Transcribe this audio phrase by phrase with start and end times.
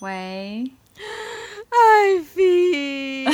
[0.00, 0.70] 喂，
[1.70, 3.26] 艾菲，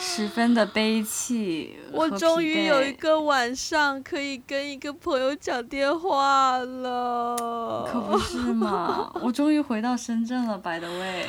[0.00, 1.78] 十分的悲戚。
[1.92, 9.12] 我终于有一个晚上可以跟一个朋友讲电话了，可不是嘛？
[9.22, 11.26] 我终于回到深圳了，by the way。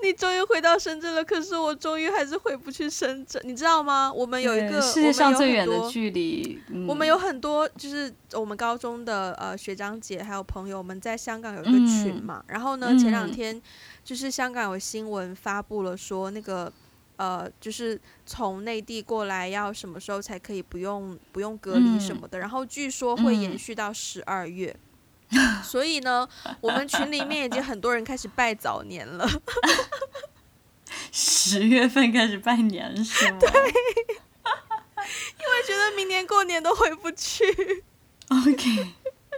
[0.00, 4.12] 你终于回到深圳了，可是我终于还是回不去深圳，你知道吗？
[4.12, 13.60] 我们有一个世界上最远的距离，我们有很多就是我们高中的呃学长姐还有朋友我们在香港有一个群嘛，然后呢前两天
[14.04, 16.72] 就是香港有新闻发布了说那个
[17.16, 24.74] 呃就是从内地过来要什么时候才可以不用不用隔离什么的，然后据说会延续到十二月。
[25.62, 26.28] 所以呢，
[26.60, 29.28] 我们群里面已经很多人开始拜早年了。
[31.12, 33.38] 十月份开始拜年是吗？
[33.40, 37.44] 对， 因为觉得明年过年都回不去。
[38.28, 38.94] OK，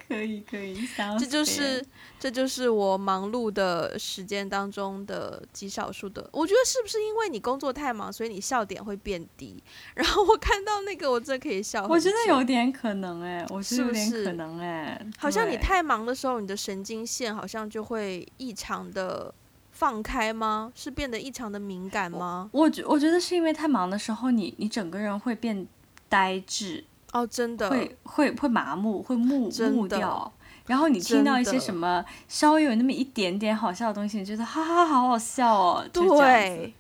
[0.09, 1.85] 可以可以，这就是。
[2.21, 9.61] 这就是我忙碌的时间当中的极少数的，我觉得是不是因为你工作太忙，所以你笑点会变低？
[9.95, 11.87] 然后我看到那个，我真的可以笑。
[11.89, 19.35] 我觉得有点可能哎，我是有点可能哎，好像你太忙的时候，你的神经线好像就会异常的
[19.71, 20.71] 放开吗？
[20.75, 22.51] 是变得异常的敏感吗？
[22.53, 25.67] 我觉我觉得是因为太忙的时候，你你整个人会变
[26.11, 30.31] 呆滞哦，真的会会会麻木，会木木掉。
[30.71, 36.73] 然后你听到一些什么稍微有那么一点点好笑的东西，你觉得哈哈好好笑哦，对，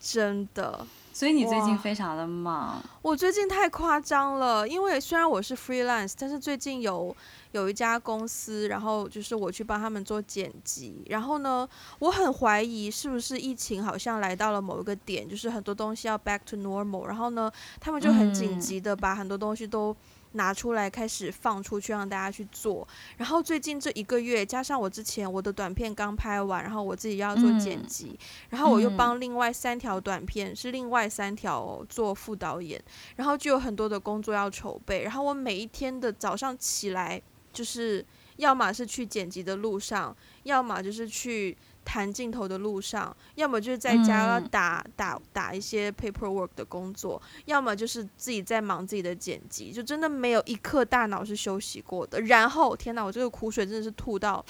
[0.00, 0.84] 真的。
[1.12, 2.82] 所以你最近非常的忙。
[3.00, 7.14] 我最近太夸张了，因为虽然我是 freelance，但是最近有
[7.52, 11.04] 有一家公司，然后就是我去帮他们做剪辑。
[11.06, 11.68] 然后呢，
[12.00, 17.06] 我很怀疑是不是疫情好像来到了某一个点，就是很多东西要 back to normal。
[17.06, 19.96] 然后呢，他们就很紧急的把很多东西都。
[20.32, 22.86] 拿出来开始放出去，让大家去做。
[23.16, 28.18] 然后最近这一个月，加上我之前我的短片刚拍完，然后我自己要做剪辑，
[28.50, 32.82] 然后我又帮另外三条短片是另外三条做副导演，
[33.16, 35.02] 然后就有很多的工作要筹备。
[35.02, 37.20] 然后我每一天的早上起来，
[37.52, 38.04] 就是
[38.36, 41.56] 要么是去剪辑的路上，要么就是去。
[41.84, 52.20] 谈镜头的路上，要么就是在家打打打一些 paperwork 的工作，要么就是自己在忙自己的剪辑，就真的没有一刻大脑是休息过的。
[52.22, 54.44] 然后，天哪，我这个苦水真的是吐到。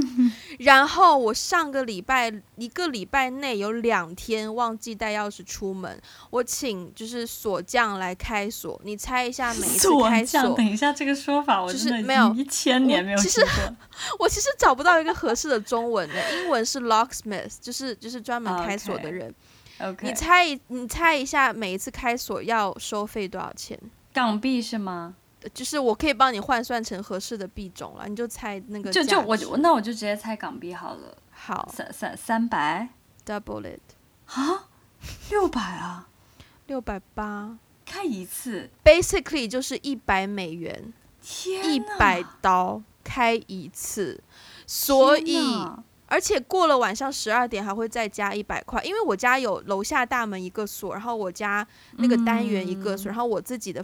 [0.60, 5.98] 然后我上个礼拜一个礼拜内有两天忘记带钥匙出门，
[6.30, 8.78] 我请就是锁匠来开锁。
[8.84, 13.42] 你猜一下，每一次开锁，等一下这个说法，我就是没有一千年没有其实。
[14.18, 19.34] 我其实找不到一个合适的中文的，英文是 locksmith，就是就是专门开锁的人。
[19.80, 23.78] OK，你猜一你猜一下，每一次开锁要收费多少钱？
[24.12, 25.14] 港币是吗？
[25.52, 28.92] 就是我可以帮你换算成合适的币种了，你就猜那个。
[28.92, 31.16] 就就我那我就直接猜港币好了。
[31.32, 32.90] 好，三三三百
[33.26, 33.80] ，double it，
[34.26, 34.68] 啊，
[35.30, 36.06] 六百啊，
[36.68, 44.22] 六百八，开一次，basically 就是一百美元，天，一百刀开一次，
[44.64, 45.58] 所以
[46.12, 53.82] 而且过了晚上十二点还会再加一百块，因为我家有楼下大门一个锁，然后我家那个单元一个锁，然后我自己的。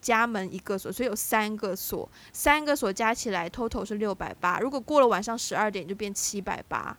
[0.00, 4.60] 家门一个锁，所以有三个锁，三个锁加起来 total 是六百八。
[4.60, 6.96] 如果过了晚上十二点，就变七百八。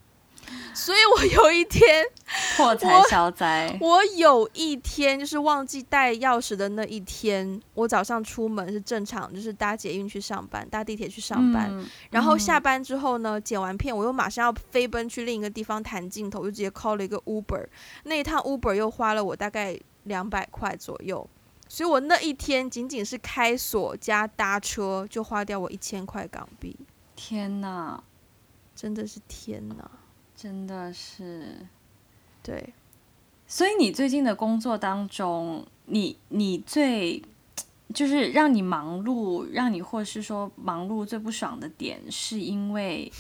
[0.74, 2.06] 所以我有一天
[2.56, 3.78] 破财消灾。
[3.82, 11.72] 我有一天就是忘记带钥匙的那一天，我早上出门是正常，就是搭捷运去上班，搭地铁去上班。
[12.12, 17.66] 然后下班之后呢，剪完片，我又马上要飞奔去另一个地方谈镜头，就直接 call 了一个 Uber。
[18.04, 21.28] 那一趟 Uber 又花了我大概两百块左右。
[21.72, 26.76] 所以我那一天仅仅是开锁加搭车，就花掉我一千块港币。
[27.16, 28.02] 天哪，
[28.76, 29.92] 真的是天哪，
[30.40, 31.58] 真的是。
[32.42, 32.74] 对，
[33.46, 37.22] 所以你最近的工作当中，你你最
[37.94, 43.12] 就是让你忙碌，让你或是说忙碌最不爽的点，是因为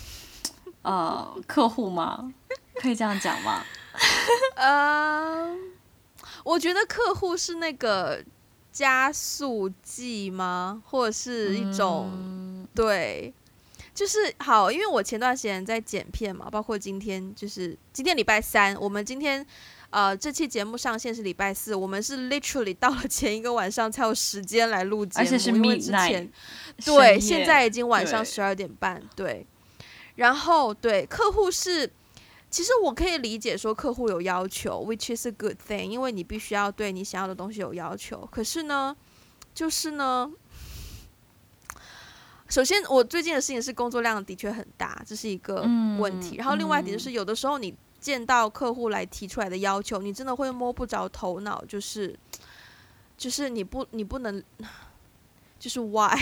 [0.83, 2.33] 呃客户吗？
[2.75, 3.63] 可以这样讲吗？
[4.56, 5.54] 呃，
[6.45, 8.24] 我觉得客户是那个。
[8.72, 10.81] 加速剂吗？
[10.86, 13.33] 或者是一种对，
[14.00, 19.46] 就是好，因为我前段时间在剪片嘛，包括今天，就是今天礼拜三，我们今天
[19.90, 26.31] 呃这期节目上线是礼拜四，我们是 literally 到了前一个晚上才有时间来录节目，而且是因为之前
[26.86, 29.46] 对，现在已经晚上十二点半，对，
[30.16, 31.92] 然后对客户是。
[32.50, 38.28] 其实我可以理解说客户有要求，which is a good thing，因为你必须要对你想要的东西有要求。
[38.31, 38.96] 可是呢，
[39.54, 40.31] 就是呢，
[42.50, 45.62] 首先我最近的事情是工作量的确很大，这是一个
[46.00, 46.36] 问题。
[46.36, 52.18] 然后另外一点就是有的时候你见到客户来提出来的要求，你真的会摸不着头脑，就是
[53.18, 54.44] 就是你不你不能
[55.60, 56.18] 就是 why。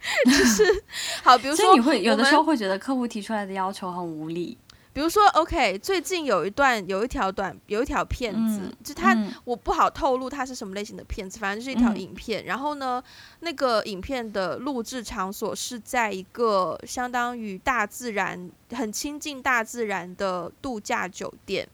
[0.24, 0.84] 就是
[1.24, 4.56] 好，比如说你会有的时候会觉得客户提出来的要求很无理。
[4.98, 12.46] 比如说，OK，最近有一段有一条短有一条片子，就它我不好透露它是什么类型的片子，反正就是一条影片。
[12.46, 13.00] 然后呢，
[13.38, 21.68] 那个影片的录制场所是在一个相当于大自然、很亲近大自然的度假酒店。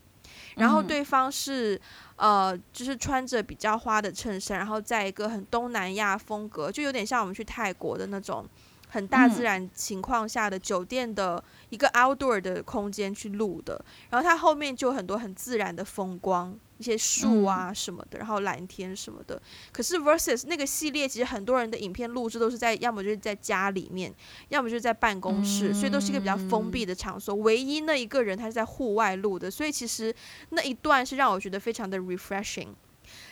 [0.57, 1.81] 然后对方是
[2.17, 8.47] 呃，就是穿着比较花的衬衫，然后在一个很东南亚风格，就有点像我们去泰国的那种
[8.95, 13.85] 很大自然情况下的酒店的一个 outdoor 的空间去录的。
[14.11, 16.57] 然后它后面就很多很自然的风光。
[16.77, 19.41] 一些树啊什么的，然后蓝天什么的。
[19.71, 24.13] 可是 versus 那个系列，其实很多人的影片录制都是在，要么就是在家里面，
[24.49, 27.33] 要么就是在办公室，所以都是一个比较封闭的场所。
[27.37, 30.13] 唯一那一个人他是在户外录的，所以其实
[30.51, 32.71] 那一段是让我觉得非常的 refreshing。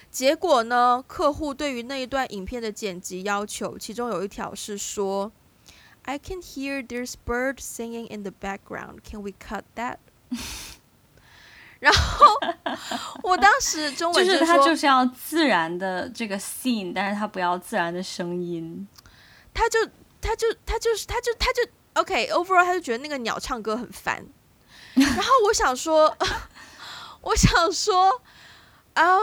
[0.08, 5.31] 结果呢，客户对于那一段影片的剪辑要求，其中有一条是说
[6.05, 9.01] ，I can hear there's bird singing in the background.
[9.03, 9.99] Can we cut that?
[11.81, 12.27] 然后
[13.25, 18.87] 我当时中文就是他就是要自然的这个 scene，但是他不要自然的声音。
[19.53, 19.79] 他就
[20.21, 21.63] 他就他就是他就他就
[21.95, 24.25] OK，overall 他就觉得那个鸟唱歌很烦。
[24.95, 26.17] 然后我想说，
[27.23, 28.23] 我想说，
[28.95, 29.19] 嗯，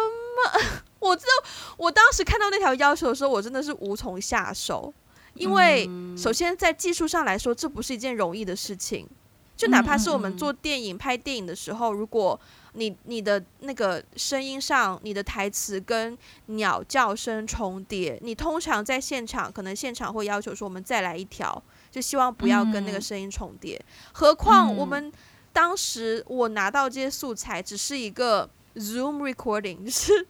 [1.00, 4.94] 我知道我当时看到那条要求的时候，我真的是无从下手，
[5.34, 9.08] 因为首先在技术上来说，这不是一件容易的事情。
[9.56, 12.40] 就哪怕是我们做电影、拍电影的时候，如果
[12.76, 21.62] 你你的那个声音上，你的台词跟鸟叫声重叠，你通常在现场可能现场会要求说我们再来一条，
[21.92, 23.78] 就希望不要跟那个声音重叠。
[24.14, 25.12] 何况我们
[25.52, 28.50] 当时我拿到这些素材只是一个
[28.80, 30.26] Zoom recording，就是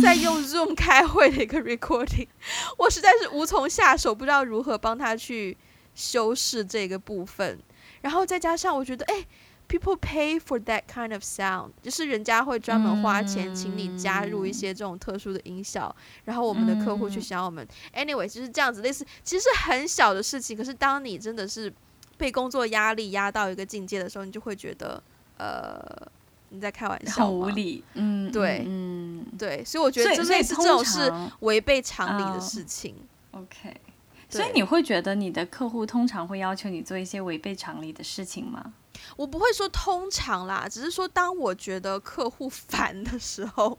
[0.00, 2.28] 在用 Zoom 开会的一个 recording，
[2.78, 5.56] 我实在是无从下手，不知道如何帮他去
[5.94, 7.58] 修饰这个部分。
[8.02, 9.26] 然后再加上，我觉得，哎
[9.68, 15.94] ，people pay for that kind of sound，就是人家会专门花钱请你加入一些这种特殊的音效，
[16.24, 21.70] 然后我们的客户去想我们，anyway，就是这样子，类似其实是很小的事情，可是当你真的是
[22.16, 25.02] 被工作压力压到一个境界的时候，你就会觉得，
[25.36, 25.84] 呃，
[26.50, 32.94] 你在开玩笑，很无理，嗯，对，嗯，对，所以我觉得这类似这种是违背常理的事情
[33.30, 33.74] ，OK。
[34.28, 38.72] 所以你会觉得你的客户通常会要求你做一些违背常理的事情吗？
[39.16, 43.78] 我不会说通常啦，只是说当我觉得客户 烦的时候，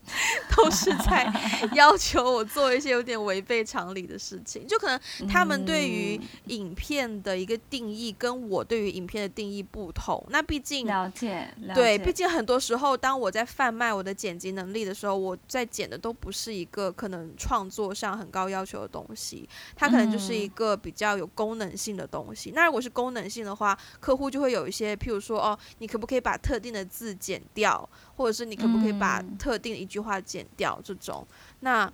[0.56, 1.32] 都是在
[1.74, 4.68] 要求我做一些有点违背常理的事情。
[4.68, 10.24] 就可能他们对于影片的一个定义跟我对于影片的定义不同。
[10.30, 22.52] 那毕竟了解，对，毕竟很多时候当我在贩卖我的剪辑能力的时候，我在剪的都不是一个可能创作上很高要求的东西，它可能就是一个比较有功能性的东西。
[22.52, 25.22] 那如果是功能性的话，客户就会有一些譬如。
[25.22, 27.88] 说哦，你可不可以把特定的字剪掉，
[28.18, 30.82] 或者是你可不可以把特定的一句话剪掉？
[30.84, 31.26] 这种，
[31.60, 31.88] 那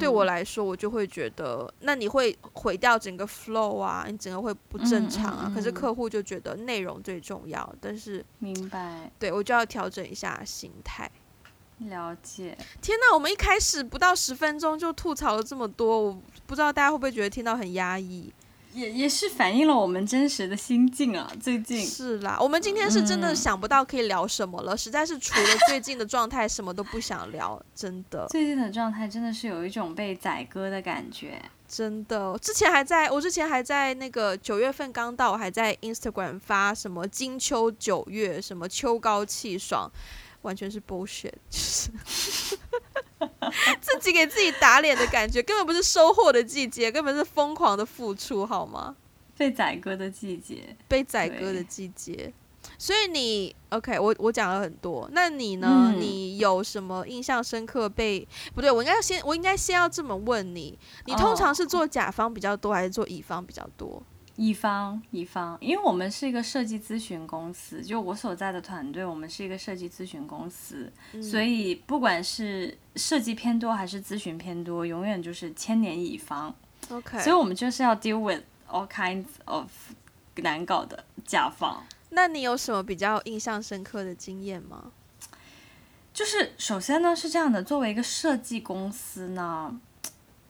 [0.00, 5.52] 对我来说，我就会觉得，那你会毁掉整个 flow 啊，你整个会不正常啊。
[5.54, 11.08] 可是客户就觉得内容最重要，但是明白，对我就要调整一下心态。
[11.78, 12.58] 了解。
[12.80, 18.32] 天哪，我们一开始不到十分钟就吐槽了这么多，我不知道大家会不会觉得听到很压抑。
[18.72, 21.30] 也也是反映了我们真实的心境啊！
[21.40, 28.26] 最近是啦，我们今天是真的想不到可以聊什么了，实在是除了最近的状态，什么都不想聊，真的。
[28.28, 32.38] 最近的状态真的是有一种被宰割的感觉，真的。
[32.38, 39.90] 之前还在我之前还在那个九月份刚到，还在 Instagram 发什么金秋九月，什么秋高气爽。
[40.42, 41.88] 完全是 bullshit，就是
[43.80, 48.96] 自己给自己打脸的感觉，根本不是收获的季节，根本是疯狂的付出，好吗？
[49.36, 52.32] 被宰割的季节，被宰割的季节。
[52.78, 55.92] 所以你 OK，我我讲了很多，那你呢？
[55.98, 57.88] 你有什么印象深刻？
[57.88, 64.00] 被不对，我应该先，我应该先要这么问你：你通常是做甲方比较多，还是做乙方比较多？
[64.42, 76.52] 乙方，乙方，因为我们是一个设计咨询公司，就我所在的团队，我们是一个设计咨询公司，所以不管是设计偏多还是咨询偏多，永远就是千年乙方。
[76.90, 79.70] OK，所以我们就是要 deal with all kinds of
[80.34, 81.84] 难搞的甲方。
[82.10, 84.90] 那你有什么比较印象深刻的经验吗？
[86.12, 89.80] 就是首先呢是这样的，作为一个设计公司呢，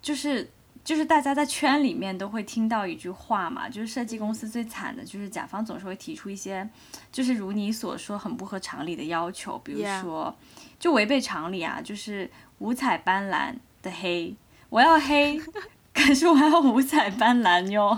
[0.01, 0.49] 就是。
[0.85, 6.69] 就是大家在圈里面都会听到一句话嘛，就是设计公司最惨的就是甲方总是会提出一些，
[7.13, 10.35] 就是如你所说很不合常理的要求，比如.说
[10.79, 14.35] 就违背常理啊，就是五彩斑斓的黑，
[14.69, 15.41] 我要黑，
[15.95, 17.97] 可是我要五彩斑斓哟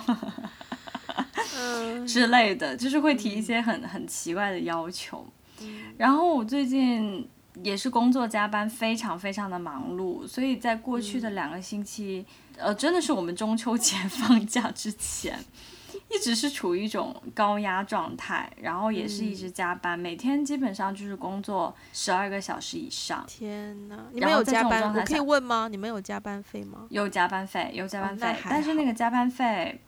[1.57, 5.27] 嗯之类的，就是会提一些很很奇怪的要求。
[5.97, 7.27] 然后我最近
[7.63, 15.39] 也是工作加班，非常非常的忙碌，所以在过去的两个星期，呃，真的是我们中秋节放假之前，
[16.11, 24.93] 一直是处于一种高压状态，然后也是一直加班，每天基本上就是工作十二个小时以上，天哪，你们有加班？
[24.93, 25.69] 我可以问吗？
[25.71, 26.87] 你们有加班费吗？
[26.91, 29.81] 有加班费，有加班费，哦但是那个加班费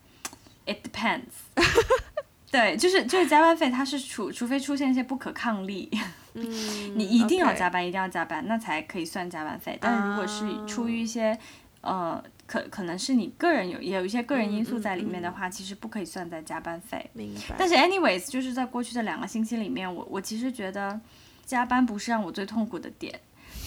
[0.67, 1.23] ，it depends。
[2.49, 5.91] 对，就是就是加班费，它是除除非出现一些不可抗力，
[6.39, 9.79] 嗯，你一定要加班，一定要加班，那才可以算加班费。
[9.81, 11.37] 但是如果是出于一些，
[11.81, 17.09] 呃，可可能是你个人有也有一些个人因素在里面的话，其实不可以算在加班费。
[17.15, 17.57] 明白。
[17.57, 21.01] 但是 anyways，就是在过去的两个星期里面，我我其实觉得
[21.47, 23.19] 加班不是让我最痛苦的点，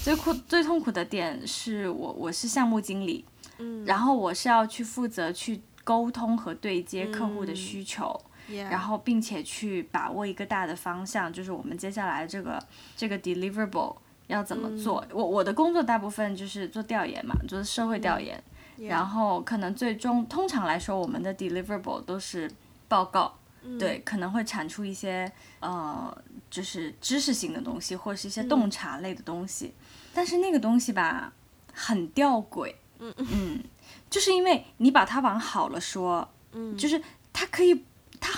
[0.04, 3.26] 最苦最痛苦的点是我我是项目经理，
[3.58, 8.04] 嗯，然后我是要去负责去沟通和对接客户的需求。
[8.04, 8.14] 然
[8.52, 12.62] 然后并且去把握一个大的方向，就是我们接下来这个
[12.96, 13.96] 这个 deliverable
[14.28, 15.06] 要怎么做。
[15.12, 18.42] 我我的工作大部分就是做调研嘛，做社会调研，
[18.78, 22.52] 然后可能最终通常来说，我们的 deliverable 都是
[22.88, 23.38] 报告，
[23.80, 26.16] 对，可能会产出一些呃，
[26.50, 29.74] 就是知识性的东西，或者是一些洞察类的东西。
[30.14, 31.34] 但是那个东西吧，
[31.74, 33.14] 很吊诡，嗯。
[33.18, 33.64] 嗯，
[34.10, 37.02] 就是因为你把它往好了说，嗯，就是
[37.32, 37.86] 它可以。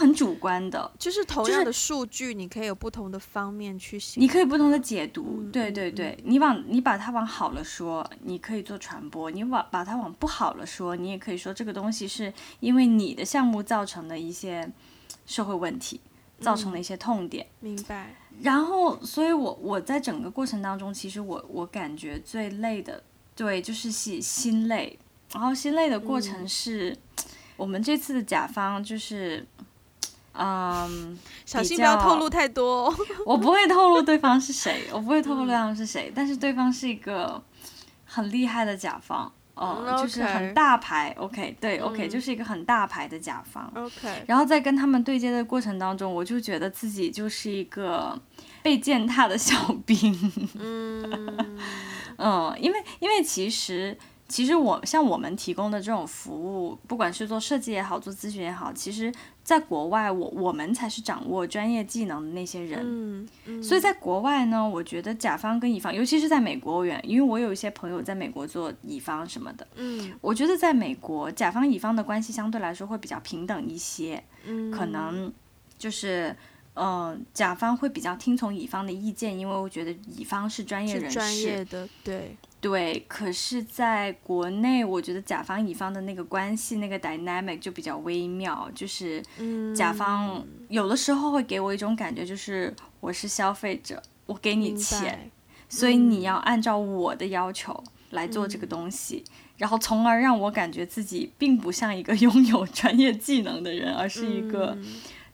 [0.01, 4.19] 它很主观的，就是同样的数据，你可以有不同的方面去写。
[4.19, 14.67] 你可以不同的解读，嗯对对对，你往你把它往好了说，你可以做传播；你往把它往不好了说，你也可以说这个东西是因为你的项目造成的一些
[15.27, 16.01] 社会问题，
[16.39, 17.45] 造成的一些痛点。
[17.59, 18.15] 明白。
[18.41, 23.03] 然后，所以我我在整个过程当中，其实我我感觉最累的，
[23.35, 24.97] 对，就是心心累。
[25.33, 26.97] 然后心累的过程是，
[27.55, 29.45] 我们这次的甲方就是，
[30.33, 32.95] 嗯，小心不要透露太多哦。
[33.25, 37.41] 我不会透露对方是谁，我不会透露对方是谁，但是对方是一个
[38.05, 43.71] 很厉害的甲方，哦、嗯就是很大牌，OK，对，OK，、嗯就是一个很大牌的甲方。
[43.75, 48.17] OK，然后在跟他们对接的过程当中，我就觉得自己就是一个
[48.63, 50.31] 被践踏的小兵。
[50.57, 51.59] 嗯，
[52.17, 53.97] 嗯，因为因为其实
[54.31, 62.79] 其实我像我们提供的这种服务，不管是做设计也好，做咨询也好，其实在国外我我们才是掌握专业技能的那些人。
[62.81, 75.31] 嗯嗯，所以在国外呢，我觉得甲方跟乙方，尤其是在美国，远，因为我有一些朋友在美国做乙方什么的，嗯我觉得在美国甲方乙方的关系相对来说会比较平等一些，嗯，可能
[75.77, 76.35] 就是。
[76.73, 81.19] 嗯，甲方会比较听从乙方的意见，因为我觉得乙方是专业人士。
[81.19, 95.31] 专业的，对，对，可是在国内，我觉得甲方乙方的那个关系，那个 dynamic 就比较微妙，就是嗯，甲方有的时候会给我一种感觉，就是我是消费者，我给你钱，
[95.67, 99.23] 所以你要按照我的要求来做这个东西，
[99.57, 104.85] 然后从而让我感觉自己并不像一个 拥有专业技能的人，而是一个嗯。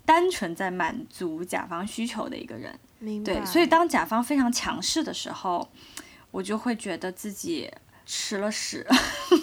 [0.06, 2.74] 单纯在满足甲方需求的一个人。
[3.00, 5.68] 明白，对，所以当甲方非常强势的时候，
[6.38, 7.68] 我就会觉得自己
[8.06, 8.86] 吃了屎。
[9.28, 9.42] 别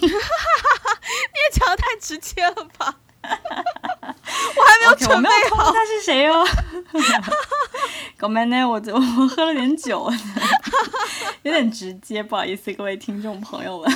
[1.51, 2.95] 讲的太直接了吧？
[3.21, 5.73] 我还没有 OK，我准备没有透露好。
[5.73, 6.47] 他是谁哦。
[8.15, 8.63] 搞咩呢？
[8.65, 10.09] 我我喝了点酒，
[11.43, 13.91] 有点直接，不好意思，各位听众朋友们。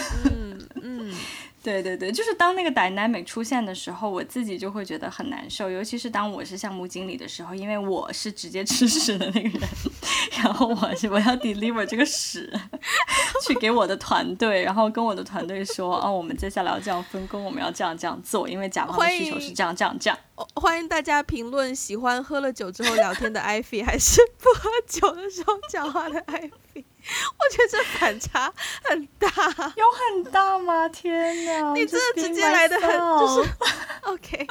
[1.69, 9.69] 对对对，就是当那个 dynamic 出现的时候，我自己就会觉得很难受，尤其是当我是项目经理的时候，因为我是直接 吃屎的那个人，
[10.41, 12.51] 然后我是我要 deliver 这个屎。
[13.45, 20.17] 去给我的团队，然后跟我的团队说，哦，我们接下来要这样分工，我们要这样这样做，因为甲方的需求是这样这样这样。
[20.35, 26.85] 哦欢迎大家评论喜欢喝了酒之后聊天的艾菲，还是不喝酒的时候讲话的艾菲。
[27.05, 28.53] 我觉得这反差
[28.83, 29.27] 很大。
[29.75, 30.87] 有很大吗？
[30.89, 31.73] 天哪！
[31.73, 33.49] 你真的直接来的很，就是
[34.05, 34.47] OK。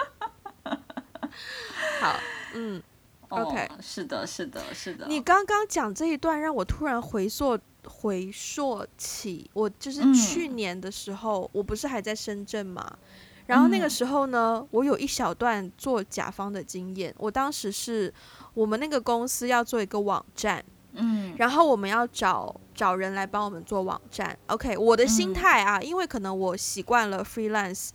[2.00, 2.16] 好，
[2.54, 2.82] 嗯，
[3.28, 5.06] 哦 OK 是的，是的，是的。
[5.08, 12.98] 你刚刚讲这一段，让我突然回溯回溯起，我就是嗯去年的时候，我不是还在深圳嘛。
[13.46, 17.14] 然后那个嗯时候呢，我有一小段做甲方的经验。
[17.16, 18.12] 我当时是
[18.52, 24.38] 我们那个公司要做一个网站，嗯然后我们要找找人来帮我们做网站。
[24.48, 27.88] OK，我的心嗯态啊，因为可能我习惯了 freelance。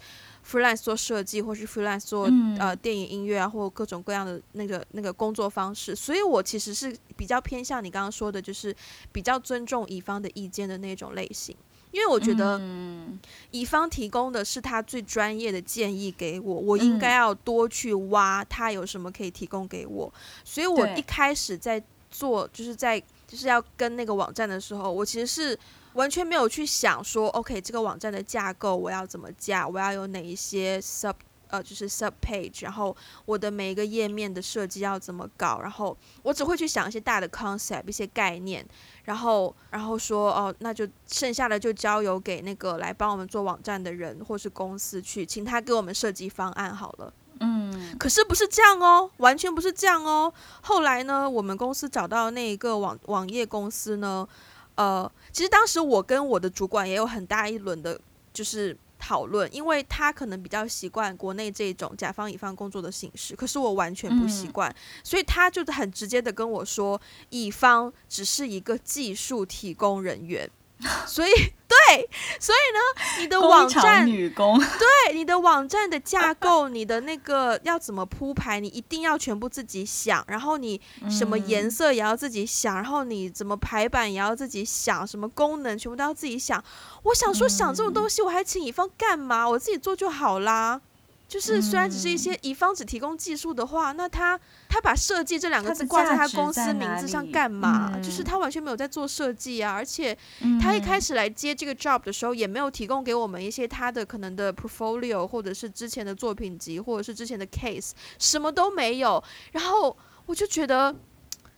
[0.45, 2.57] Freelance 做设计，或是 freelance 做、嗯。
[2.59, 8.75] 呃电影音乐啊，或各种各样的那个那个工作方式，所以我其实是比较偏向你刚刚说的，就是
[9.11, 11.55] 比较尊重乙方的意见的那种类型。
[11.91, 13.19] 因为我觉得嗯。
[13.51, 17.17] 乙方提供的是他最专业的建议给我，我应该嗯。
[17.17, 20.11] 要多去挖他有什么可以提供给我。
[20.43, 25.59] 所以我一开始在做，就是在就是要跟那个网站的时候，我其实是
[25.93, 31.13] 完全没有去想说，OK，这个网站的架构我要怎么架，我要有哪一些 sub。
[31.49, 38.65] 呃，就是 sub page，然后我的每一个页面的设计要怎么搞，然后我只会去想一些大的 concept，一些概念，
[39.03, 47.13] 然后然后说哦，那就剩下的就交由给那个来帮我们做网站的人或是公司去，请他给我们设计方案好了。
[47.39, 50.33] 嗯可是不是这样哦，完全不是这样哦。
[50.61, 54.27] 后来呢，我们公司找到那一个网网页公司呢，
[54.75, 57.99] 呃，其实当时我跟我的主管也有很大一轮的，
[58.33, 66.99] 就是讨论，因为他可能比较习惯国内这种甲方乙方工作的形式，可是我完全不习嗯惯，所以他就很直接的跟我说，
[67.29, 70.49] 乙方只是一个技术提供人员。
[71.05, 71.31] 所以，
[71.67, 72.09] 对，
[72.39, 86.63] 所以呢，你的网站女工，对你的网站的架构，你的那个要怎么铺排，你一定要全部自己想，然后你什么颜嗯色也要自己想，然后你怎么排版也要自己想，什么功能全部都要自己想。
[87.03, 89.47] 我想说，想这种东西，我还请乙方干嘛？
[89.49, 90.81] 我自己做就好啦。
[91.27, 97.91] 就是虽然只是一些乙方只提供技术的话，那他他把设计这两个字挂在他公司名字上干嘛？
[97.95, 100.17] 嗯就是他完全没有在做设计啊，而且
[100.59, 109.21] 他一开始始来接这个 job 的时候，也没有提供给我们一些他的可能的 portfolio，或者是之前的作品集，或者是之前的 case，什么都没有。
[109.51, 109.93] 然后
[110.25, 110.95] 我就觉得，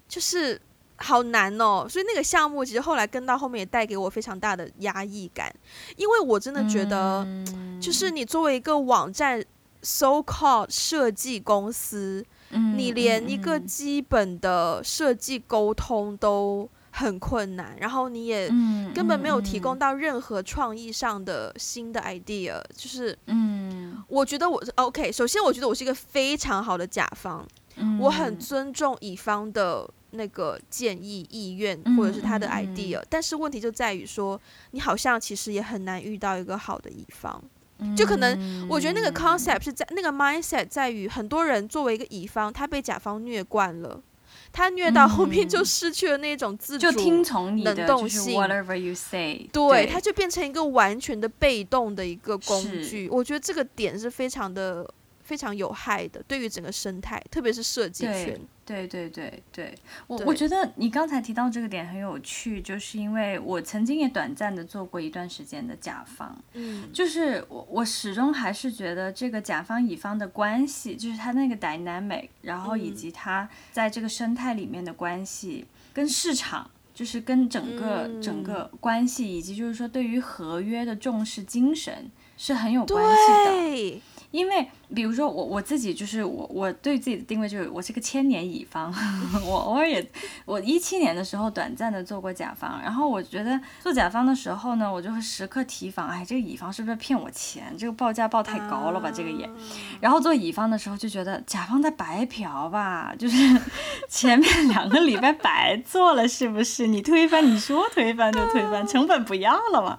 [0.07, 0.59] 就是
[0.95, 1.85] 好难哦。
[1.87, 5.53] 所以那个项目其实后来跟到后面也带给我非常大的压抑感，
[5.95, 9.39] 因为我真的觉得，嗯就是你作为一个网站
[9.85, 22.61] so called 设计公司，你连一个嗯基本的设计沟通都很困难，然后你也嗯根本没有提供嗯到任何创意上的新的 idea。
[22.75, 34.39] 就是嗯我觉得我是 OK，首先我觉得我是一个非常好的甲方，嗯我很尊重乙方的那个建议、意愿嗯或者是他的嗯嗯 idea，、但是问题就在于说，
[34.71, 37.43] 你好像其实也很难遇到一个好的乙方。
[37.79, 44.01] 嗯就可能我觉得那个 concept 是在那个 mindset 在于很多人作为一个乙方，他被甲方虐惯了，
[44.53, 45.65] 他虐到后面就嗯。
[45.65, 48.39] 失去了那种自主，就听从你的能动就是性。
[48.39, 53.09] whatever you say，对，他就变成一个完全的被动的一个工具。
[53.11, 54.89] 我觉得这个点是非常的
[55.25, 58.39] 非常有害的，对于整个生态，特别是设计对圈。
[58.63, 59.75] 对对对对，
[60.07, 76.69] 我对我觉得你刚才提到这个点很有趣，就是因为我曾经也短暂的做过一段时间的甲方，嗯就是我我始终还是觉得这个甲方乙方的关系，就是它那个 dynamic，然后以嗯及它在这个生态里面的关系，跟市场。
[76.95, 84.01] 就是跟整个、嗯整个关系，以及就是说对于合约的重视精神是很有关系的。
[84.31, 88.93] 因为比如说我我自己就是我我对自己的定位就是我是个千年乙方，
[89.45, 90.05] 我偶尔也
[90.45, 97.73] 我一七年的时候短暂的做过甲方，然后我觉得做甲方的时候呢，我就会时刻提防，哎，这个乙方是不是骗我钱？
[97.77, 99.11] 这个报价报太高了吧？
[99.11, 99.49] 这个也，
[99.99, 103.37] 然后做乙方的时候就觉得甲方在白嫖吧，就是
[104.09, 106.87] 前面两个礼拜白做了，是不是？
[106.87, 109.97] 你推翻，你说推翻就推翻，成本不要了嘛？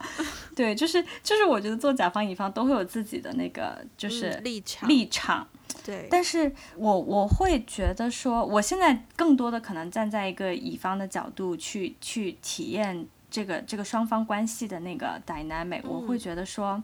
[0.54, 4.40] 对，就是就是，我觉得做甲方乙方都会有自己的那个就是
[4.76, 5.48] 场，立场，
[5.84, 16.82] 对，但是我我会觉得说，我现在更多的可能站在一个乙方的角度去去体验这个这个双方关系的那个 dynamic，、我会嗯觉得说。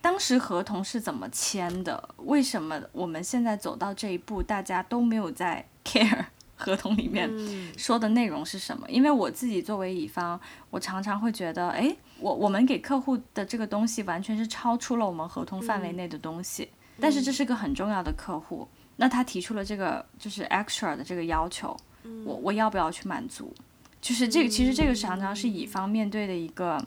[0.00, 2.08] 当时合同是怎么签的？
[2.18, 6.24] 为什么我们现在走到这一步，大家都没有在 care
[6.54, 8.88] 合同里面嗯说的内容是什么？
[8.88, 16.70] 因为我自己作为乙方，我常常会觉得，哎，我我们给客户的这个东西完全是超出了我们合同范围嗯内的东西，
[17.00, 22.24] 但是这是个很重要的客户，那他提出了这个就是 extra 的这个要求，嗯。
[22.24, 23.54] 我我要不要去满足？
[24.00, 26.84] 就是这个，其实这个常常是乙方面对的一个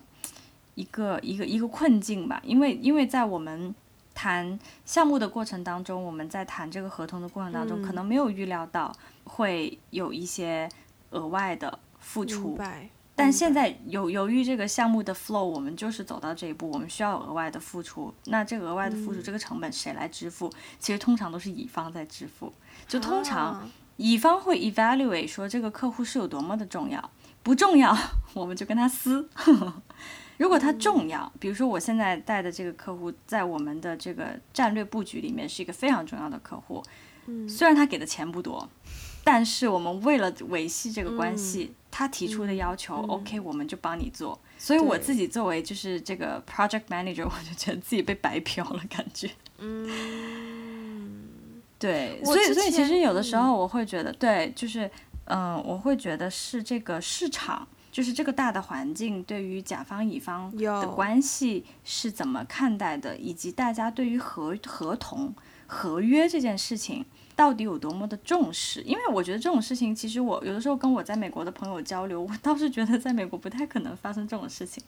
[0.74, 3.74] 一个一个一个困境吧，因为因为在我们
[4.14, 7.82] 谈项目的过程当中，我们在谈这个合同的过程当中，嗯。
[7.82, 8.94] 可能没有预料到
[9.24, 10.68] 会有一些
[11.10, 12.58] 额外的付出。
[13.14, 18.12] 但现在由由于这个项目的 flow，我们就是走到这一步，我们需要额外的付出。
[18.24, 20.50] 那这个额外的付出，嗯这个成本谁来支付？
[20.78, 22.52] 其实通常都是乙方在支付。
[22.88, 27.10] 就通常啊乙方会 evaluate 说这个客户是有多么的重要，
[27.42, 27.96] 不重要
[28.32, 29.28] 我们就跟他撕。
[30.38, 36.82] 如果他重要，比如说我现在带的这个客户，在我们的这个战略布局里面是一个非常重要的客户，
[37.26, 38.68] 嗯虽然他给的钱不多，
[39.24, 43.08] 但是我们为了维系这个关系，他提出的要求、嗯。
[43.08, 44.38] OK，我们就帮你做。
[44.58, 49.30] 所以我自己作为就是这个 project manager，我就觉得自己被白嫖了，感觉。
[49.58, 51.28] 嗯，
[51.78, 53.44] 对，所以所以其实有的时嗯。
[53.44, 54.90] 候我会觉得，对，就是
[55.26, 65.32] 嗯、我会觉得是这个市场，就是这个大的环境对于甲方乙方的关系是怎么看待的，以及大家对于合合同、
[65.66, 68.80] 合约这件事情到底有多么的重视。
[68.82, 74.82] 因为我觉得这种事情，其实我有的时候跟我在美国的朋友交流，我倒是觉得在美国不太可能发生这种事情。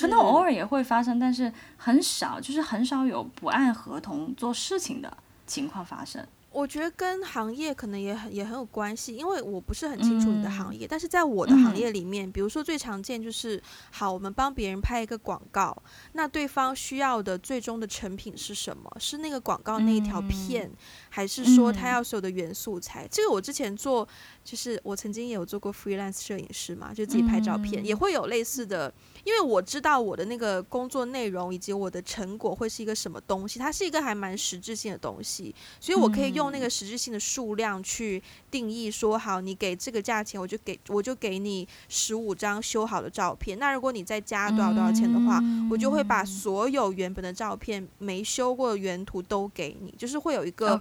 [0.00, 6.26] 可能偶尔也会发生，但是很少，就是很少有不按合同做事情的情况发生。
[6.52, 15.80] 我觉得跟行业可能也很也很有关系，因为我不是很清楚你的嗯行业，但是在我的行嗯业里面，比如说最常见就是，好，我们帮别人拍一个广告，
[16.14, 18.90] 那对方需要的最终的成品是什么？
[18.98, 20.68] 是那个广告那一条片，
[21.10, 23.06] 还是说他嗯要所有的原素材？
[23.10, 24.08] 这个我之前做，
[24.42, 28.92] 就是我曾经也有做过 freelance 摄影师嘛，就自己拍照片，嗯也会有类似的。
[29.22, 43.58] 因为我知道我的那个工作内容以及我的成果会是一个什么东西，它是一个还蛮实质性的东西，所以我可以用那个实质性的数量去定义说，好，你给这个价钱，我就给我就给你十五张修好的照片。
[43.58, 45.38] 那如果你再加多少多少钱的话，
[45.70, 50.78] 我就会把所有原本的照片没修过的原图都给你，就是会有一个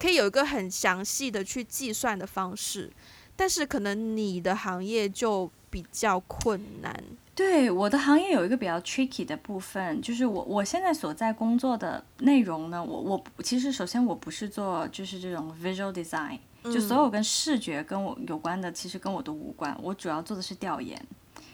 [0.00, 2.90] 可以有一个很详细的去计算的方式。
[3.36, 7.04] 但是可能你的行业就比较困难。
[7.34, 21.02] 对我的行业有一个比较 tricky 的部分，就是我我现在所在工作的内容呢，我我其实首先我不是做就是这种 visual design，就所有跟视觉跟我有关的，其实跟我都无关，我主要做的是调研。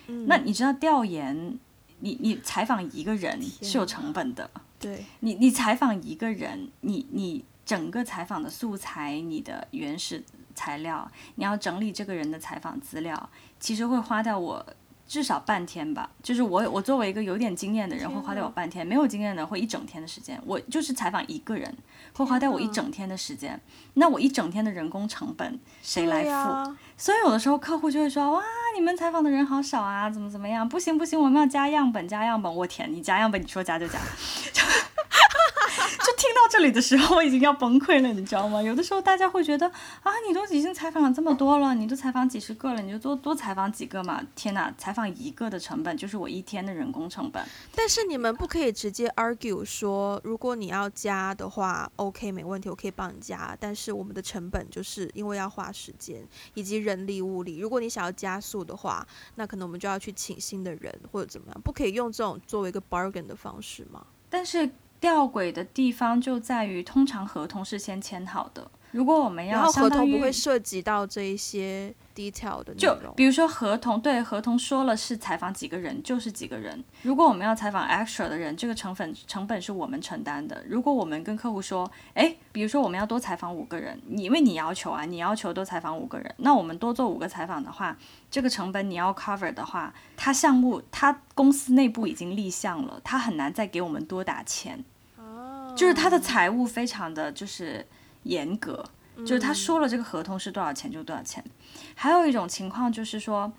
[0.08, 1.56] 嗯那你知道调研，
[2.00, 10.24] 你你采访一个人是有成本的，对你你采访一个人，你你整个采访的素材，你的原始
[10.54, 13.28] 材料，你要整理这个人的采访资料，
[13.60, 14.64] 其实会花掉我
[15.06, 16.08] 至少半天吧。
[16.22, 20.40] 就是我我作为一个有点经验的人，会花掉我半天；没有经验的会一整天的时间。
[20.46, 21.76] 我就是采访一个人，
[22.14, 23.60] 会花掉我一整天的时间。
[23.94, 26.76] 那我一整天的人工成本谁来付？
[26.96, 28.42] 所以有的时候客户就会说：“哇，
[28.76, 30.68] 你们采访的人好少啊，怎么怎么样？
[30.68, 33.98] 不行不行，我们要加样本，加样本。”我天，你加样本，你说加就加。
[36.06, 38.62] 就就听到这里的时候，我已经要崩溃了，你知道吗？
[38.62, 39.66] 有的时候大家会觉得
[40.04, 44.22] 啊，你都已经采访了这么多了，你都采访几十个了，你就多多采访几个嘛。
[44.36, 47.44] 天哪，采访一个的成本就是我一天的人工成本。
[47.74, 53.56] 但是你们不可以直接 argue 说，如果你要加的话，OK 没问题，我可以帮你加。
[53.58, 57.58] 但是我们的成本就是因为要花时间以及人力物力。
[57.58, 64.06] 如果你想要加速的话，那可能我们就要去请新的人或者怎么样，不可以用这种作为一个 bargain 的方式吗？
[64.30, 64.68] 但是
[65.06, 68.68] 吊诡的地方就在于，通常合同是先签好的。
[68.90, 73.12] 如果我们要然后合同不会涉及到这一些 detail 的内就容。
[73.14, 76.82] 比如说合同，对合同说了是采访几个人，就是几个人。
[77.02, 80.64] 如果我们要采访 extra 的人，这个成本成本是我们承担的。
[80.66, 87.96] 如果我们跟客户说，哎，比如说我们要多采访五个人，你因为你要求啊，你要求多采访五个人，那我们多做五个采访的话，
[88.30, 94.84] 这个成本你要 cover 的话，他项目他公司内部已经立项了，他很难再给我们多打钱，哦
[95.76, 97.86] 就是他的财务非常的就是
[98.24, 98.84] 严格。
[99.18, 101.42] 就是嗯他说了这个合同是多少钱就多少钱。
[101.94, 103.50] 还有一种情况就是说，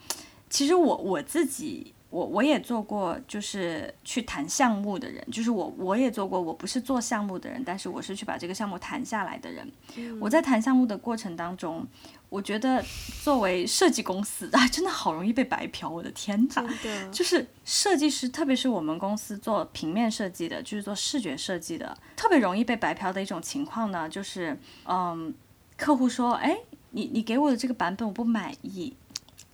[0.50, 9.70] 其实我我自己我我也做过，就是去谈项目的人，就是我我也做过，我不是做项目的人，但是我是去把这个项目谈下来的人。
[9.98, 11.86] 嗯我在谈项目的过程当中，
[12.30, 12.84] 我觉得
[13.22, 16.56] 作为设计公司啊，真的好容易被白嫖，我的天哪！
[16.56, 25.34] 真的就是设计师，特别是我们公司做平面设计的，就是做视觉设计的，特别容易被白嫖的一种情况呢，就是嗯，
[25.76, 26.58] 客户说，哎，
[26.92, 28.96] 你你给我的这个版本我不满意，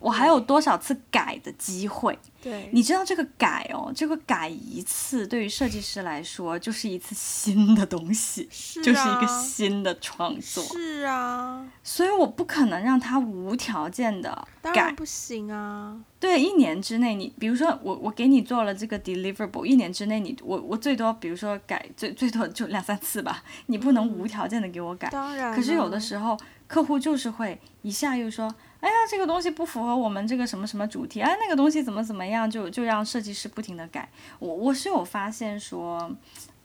[0.04, 2.18] 我还有多少次改的机会？
[2.42, 14.94] 对，你知道这个改哦，这个改一次对于设计师来说就是一次新的东西，是就是一个啊新的创作，是啊，所以我不可能让他无条件的改当然。
[14.94, 15.98] 不行啊。
[16.20, 25.08] 对，一年之内你，比如说我我给你做了这个 deliverable，一年之内你我我最多比如说改最最多就两三次吧，你不能无条件的给我改。
[25.08, 34.06] 当然啊，可是有的时候客户就是会一下又说，哎呀这个东西不符合我们这个什么什么主题，哎那个东西怎么怎么样，就就让设计师不停的改。
[34.38, 36.14] 我我是有发现说，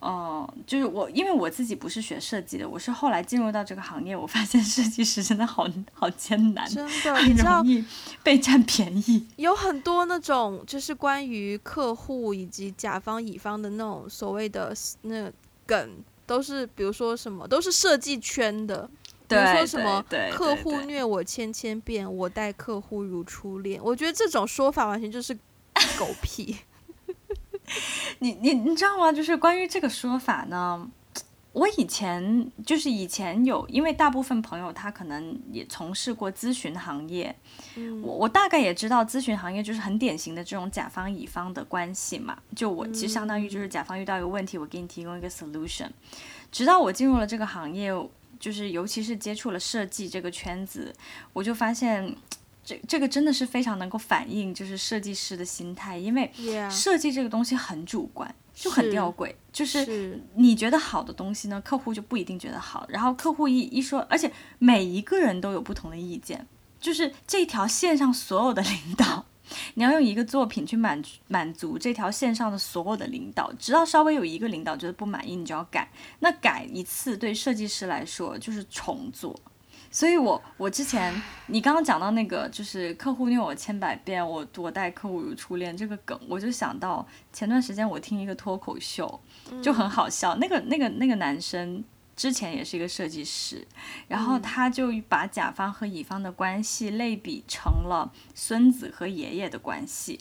[0.02, 7.86] 嗯，就是我，因为我自己不是学设计的，我是后来进入到这个行业，我发现设计师真的好好艰难，真的，很你知道容易
[8.22, 9.26] 被占便宜。
[9.38, 15.32] 有很多那种就是关于客户以及甲方乙方的那种所谓的那个
[15.66, 15.90] 梗，
[16.26, 18.90] 都是比如说什么，都是设计圈的。
[19.30, 23.80] 比如说什么客户虐我千千遍，我待客户如初恋。
[23.84, 25.34] 我觉得这种说法完全就是
[25.98, 26.58] 狗屁。
[28.20, 29.12] 你你你知道吗？
[29.12, 30.90] 就是关于这个说法呢，
[31.54, 37.36] 我以前就是以前有，因为大部分朋友他可能也从事过咨询行业，
[37.76, 42.36] 嗯我我大概也知道咨询行业就是很典型的这种甲方乙方的关系嘛。
[42.56, 45.90] 就我其实相当于就是甲方遇到一个问题，我给你提供一个 solution。
[46.52, 47.92] 直到我进入了这个行业，
[48.40, 50.96] 就是尤其是接触了设计这个圈子，
[51.34, 52.16] 我就发现。
[52.62, 56.32] 这这个真的是非常能够反映就是设计师的心态，因为
[56.70, 62.86] 设计这个东西很主观，就很吊诡，就是是你觉得好的东西呢，客户就不一定觉得好。
[62.88, 66.46] 然后客户一一说，而且每一个人都有不同的意见，
[66.80, 69.26] 就是这条线上所有的领导，
[69.76, 75.90] 你要用一个作品去满满足这条线上的所有的领导，直到稍微有一个领导觉得不满意，你就要改。
[76.20, 79.40] 那改一次对设计师来说就是重做。
[79.92, 89.20] 所以我我之前你刚刚讲到那个就是客户虐我千百遍，我我待客户如初恋这个梗，我就想到前段时间我听一个脱口秀，
[89.64, 90.36] 就很好笑。
[90.36, 91.84] 那个那个那个男生
[92.20, 93.66] 之前也是一个设计师，
[94.10, 100.20] 然后他就把甲方和乙方的关系类比成了孙子和爷爷的关系，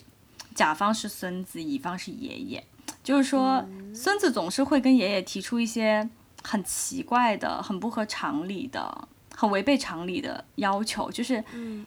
[0.55, 2.65] 甲方是孙子，乙方是爷爷。
[3.03, 6.09] 就是说，孙子总是会跟爷爷提出一些
[6.41, 9.09] 很奇怪的、很不合常理的、
[9.39, 11.35] 很违背常理的要求，就是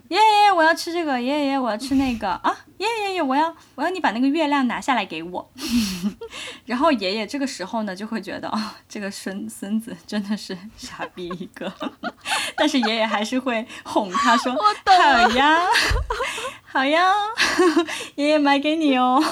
[0.08, 5.50] 爷爷我要吃这个，爷爷爷爷我要吃那个啊，爷爷爷爷我要我要你把那个月亮拿下来给我。
[6.64, 11.70] 然后爷爷这个时候呢就会觉得啊、这个孙孙子真的是傻逼一个，
[12.56, 15.60] 但是爷爷还是会哄他说好呀。
[16.64, 17.12] 好呀，
[18.14, 19.22] 爷爷买给你哦。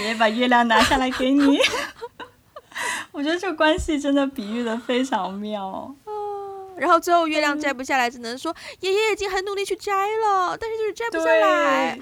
[0.00, 1.58] 爷爷把月亮拿下来给你。
[3.10, 5.94] 我觉得这关系真的比喻的非常妙。
[6.78, 11.98] 然后最后月亮摘不下来，只能说爷爷已经很努力去摘了，但是就是摘不下来。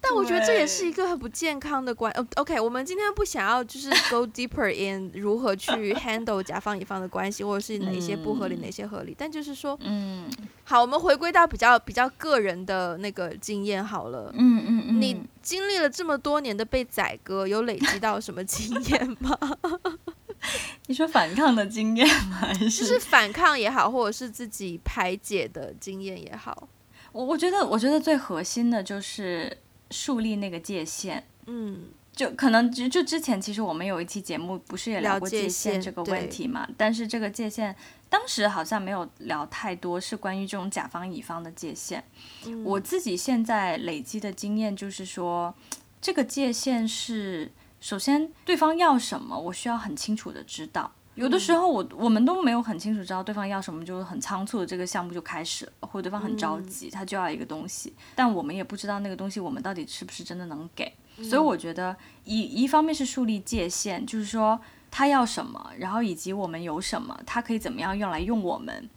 [0.00, 2.12] 但我觉得这也是一个很不健康的关。
[2.12, 9.12] 呃 OK，我们今天不想要就是 go deeper in 如何去 handle 甲方乙方的关系，或者是哪一些不合理，嗯哪些合理。
[9.18, 10.30] 但就是说，嗯
[10.62, 14.30] 好，我们回归到比较比较个人的那个经验好了。
[14.34, 19.36] 嗯嗯嗯，你经历了这么多年的被宰割，有累积到什么经验吗？
[20.86, 22.36] 你说反抗的经验吗？
[22.40, 26.68] 还是就是反抗也好，或者是自己排解的经验也好。
[27.12, 29.58] 我我觉得我觉得最核心的就是
[29.90, 31.26] 树立那个界限。
[31.46, 36.68] 嗯，就可能就就之前其实我们有一期节目不是也聊过界界限限这个问题嘛？
[36.76, 37.74] 但是这个界限
[38.10, 42.04] 当时好像没有聊太多，是关于这种甲方乙方的界限。
[42.44, 45.54] 嗯我自己现在累积的经验就是说，
[46.00, 50.90] 这个界限是首先对方要什么，我需要很清楚的知道。
[51.14, 60.92] 有的时候我我们都没有很清楚知道对方要什么，就是很仓促的这个项目就开始了，或者对方很着急，他就要一个东西，但我们也不知道那个东西我们到底是不是真的能给。
[61.20, 64.60] 所以我觉得一一方面是树立界限，就是说
[64.92, 68.88] 他要什么，然后以及我们有什么，他可以怎么样用来用我们。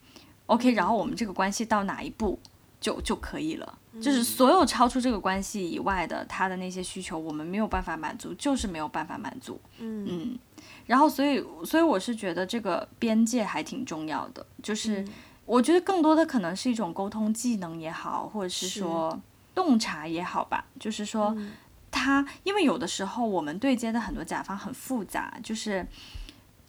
[0.45, 2.37] OK，然后我们这个关系到哪一步
[2.81, 3.77] 就就可以了。
[4.01, 9.57] 就是所有超出这个关系以外的他的那些需求，我们没有办法满足，就是没有办法满足。
[9.79, 10.39] 嗯嗯，
[10.85, 15.05] 然后所以所以我是觉得这个边界还挺重要的，就是
[15.45, 19.21] 我觉得更多的可能是一种沟通技能也好，或者是是说
[19.55, 21.33] 洞察也好吧，就是说。
[21.37, 21.53] 嗯
[21.93, 25.85] 他因为有的时候我们对接的很多甲方很复杂，就是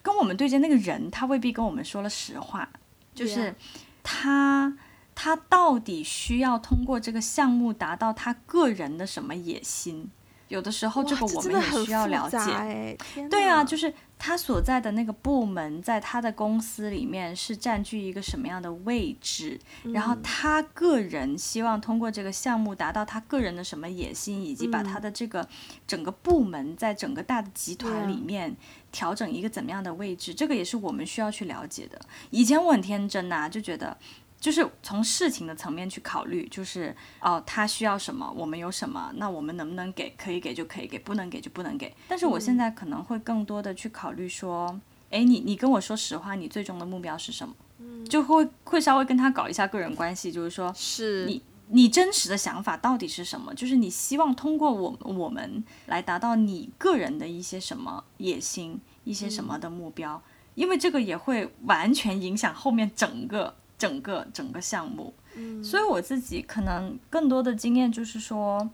[0.02, 2.68] 跟我们对接那个人，他未必跟我们说了实话，
[3.14, 3.54] 就是
[4.02, 4.74] Yeah
[5.14, 10.10] 他他到底需要通过这个项目达到他个人的什么野心？
[10.48, 12.36] 有的时候这个我们也需要了解。
[12.36, 12.96] 哎，
[13.30, 19.58] 对啊，就是他所在的那个部门，在他的公司里面是占据一个什么样的位置，
[19.94, 25.48] 然后嗯他个人希望通过这个项目达到他个人的什么野心，以及把他嗯的这个
[25.86, 28.54] 整个部门在整个大的集团里面
[28.90, 31.98] 调整一个怎么样的位置，这个也是我们需要去了解的。
[32.30, 33.96] 以前我很天真呐、就觉得。
[34.42, 40.12] 就是从事情的层面去考虑，就是哦，他需要什么，我们有什么，那我们能不能给？
[40.18, 41.94] 可以给就可以给，不能给就不能给。
[42.08, 47.54] 但是我现在可能会更多的去考虑说，哎，你你跟我说实话，你最终的目标是什么？
[48.08, 53.54] 就会会稍微跟他搞一下个人关系，就是说，是你你真实的想法到底是什么？
[53.54, 60.20] 就是你希望通过我我们来达到你个人的一些什么野心，一些什么的目标？
[60.56, 65.12] 因为这个也会完全影响后面整个整个整个项目。
[65.34, 68.70] 嗯，所以我自己可能更多的经验就是说，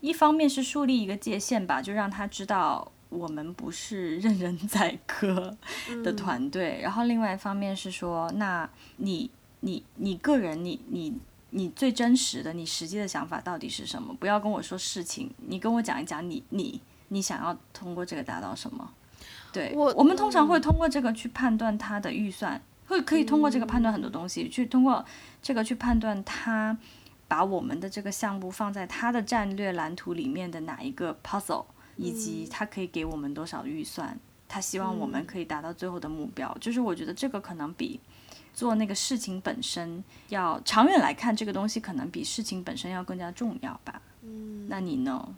[0.00, 5.56] 一方面是树立一个界限吧，就让他知道我们不是任人宰割
[6.02, 6.80] 的团队。
[6.82, 11.16] 然后另外一方面是说，那你你你个人你你
[11.50, 14.12] 你最真实的你实际的想法到底是什么？
[14.18, 18.90] 不要跟我说事情，你跟我讲一讲你你你想要通过这个达到什么？
[19.52, 22.60] 对我我们通常会通过这个去判断他的预算，
[22.90, 25.04] 会可以通过这个判断很多东西，去通过
[25.40, 26.76] 这个去判断他
[27.28, 36.52] 把我们的这个项目放在他的战略蓝图里面的哪一个 puzzle，以及他可以给我们多少预算，他希望我们可以达到最后的目标。
[36.60, 38.00] 就是我觉得这个可能比
[38.52, 44.02] 做那个事情本身要长远来看，这个东西可能比事情本身要更加重要吧。
[44.22, 45.32] 嗯，那你呢？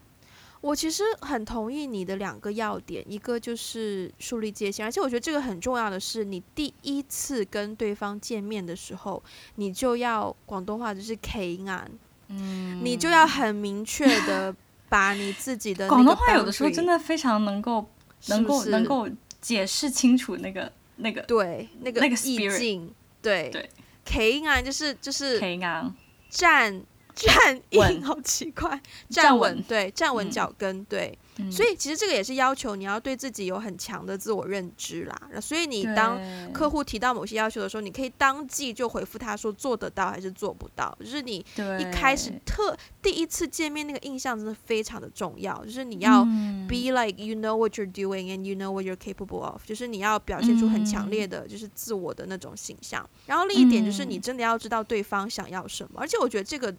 [0.63, 9.23] 我其实很同意你的两个要点，一个就是树立界限，而且我觉得这个很重要的是，你第一次跟对方见面的时候，
[9.57, 11.91] 你就要广东话就是 K 案，
[12.29, 14.55] 嗯，你就要很明确的
[14.89, 17.85] 把你自己的广东话有的时候真的非常能够
[18.29, 19.09] 能够能够
[19.41, 23.69] 解释清楚那个那个对那个那个意境，对对。
[24.05, 25.95] K 案就是就是可以啊，
[26.29, 26.83] 站
[27.15, 28.71] 站稳硬，好奇怪，
[29.09, 30.31] 站站稳稳对站稳嗯。
[30.31, 31.19] 脚跟对。
[31.39, 35.41] 嗯所以其实这个也是要求你要对自己有很强的自我认知啦。
[35.41, 36.21] 所以你当
[36.53, 40.97] 客户提到某些要求的时候，你可以当即就回复他说做得到还是做不到。
[41.01, 53.09] 就是你一开始特第一次见面那个印象真的非常的重要，就是你要嗯 be like you know what you're doing and you know what you're capable of，就是你要表现出很强嗯烈的就是自我的那种形象。
[53.27, 56.75] 然后另一点就是你嗯真的要知道对方想要什么，而且我觉得这个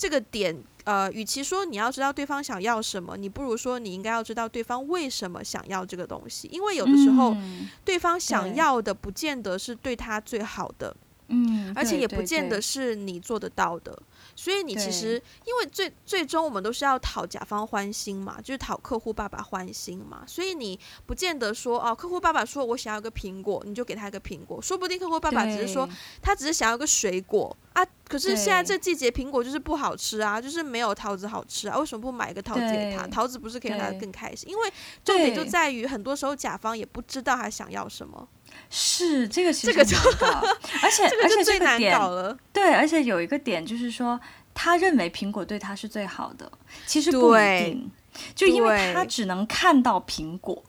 [0.00, 7.34] 这个点，呃，与其说你要知道对方想要什么，你不如说你应该要知道对方为什么想要这个东西，因为有的时候。
[7.34, 10.94] 嗯对方想要的不见得是对他最好的，
[11.28, 14.00] 嗯，而且也不见得是你做得到的。
[14.40, 20.22] 所以你其实，因为最最终我们都是要讨甲方欢心嘛，就是讨客户爸爸欢心嘛。
[20.26, 24.58] 所以你不见得说哦，客户爸爸说我想要个苹果，你就给他一个苹果。
[24.62, 25.86] 说不定客户爸爸只是说
[26.22, 33.06] 他只是想要个水果啊，可是现在这季节苹果就是不好吃啊，就是没有桃子好吃啊，为什么不买一个桃子给他？
[33.08, 34.48] 桃子不是可以让他更开心？
[34.48, 34.72] 因为
[35.04, 38.26] 重点就在于很多时候甲方也不知道他想要什么。
[38.68, 40.48] 是这个其这个实很难搞，
[40.82, 42.36] 而且而且最难这个点搞了。
[42.52, 44.20] 对，而且有一个点就是说，
[44.54, 46.50] 他认为苹果对他是最好的，
[46.86, 47.90] 其实不一定，
[48.34, 50.62] 就因为他只能看到苹果。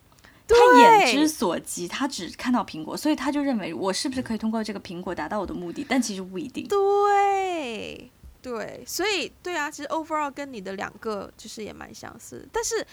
[0.54, 5.86] 他眼之所及，他只看到苹果，所以他就认为我是不是可以通过这个苹果达到我的目的？
[5.88, 6.68] 但其实不一定。
[6.68, 12.86] 对对，所以对啊，其实 overall 跟你的两个就是也蛮相似，但是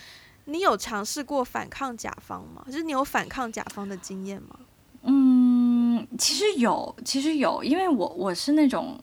[0.44, 2.62] 你有尝试过反抗甲方吗？
[2.66, 4.56] 就是你有反抗甲方的经验吗？
[5.02, 8.98] 嗯，其实有，其实有，因为我我是那种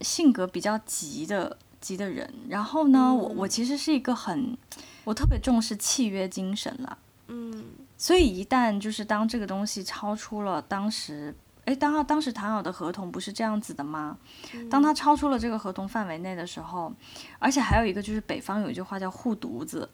[0.00, 4.56] 性格比较急的急的人，然后呢，我我嗯其实是一个很
[5.04, 6.96] 我特别重视契约精神啦，
[7.28, 7.64] 嗯
[7.96, 11.34] 所以一旦就是当这个东西超出了当时。
[11.66, 14.18] 诶，当当时谈好的合同不是这样子的吗？
[14.68, 16.92] 当他超出了这个合同范围内的时候，
[17.38, 19.88] 而且还有一个就是北方有一句话叫护犊子，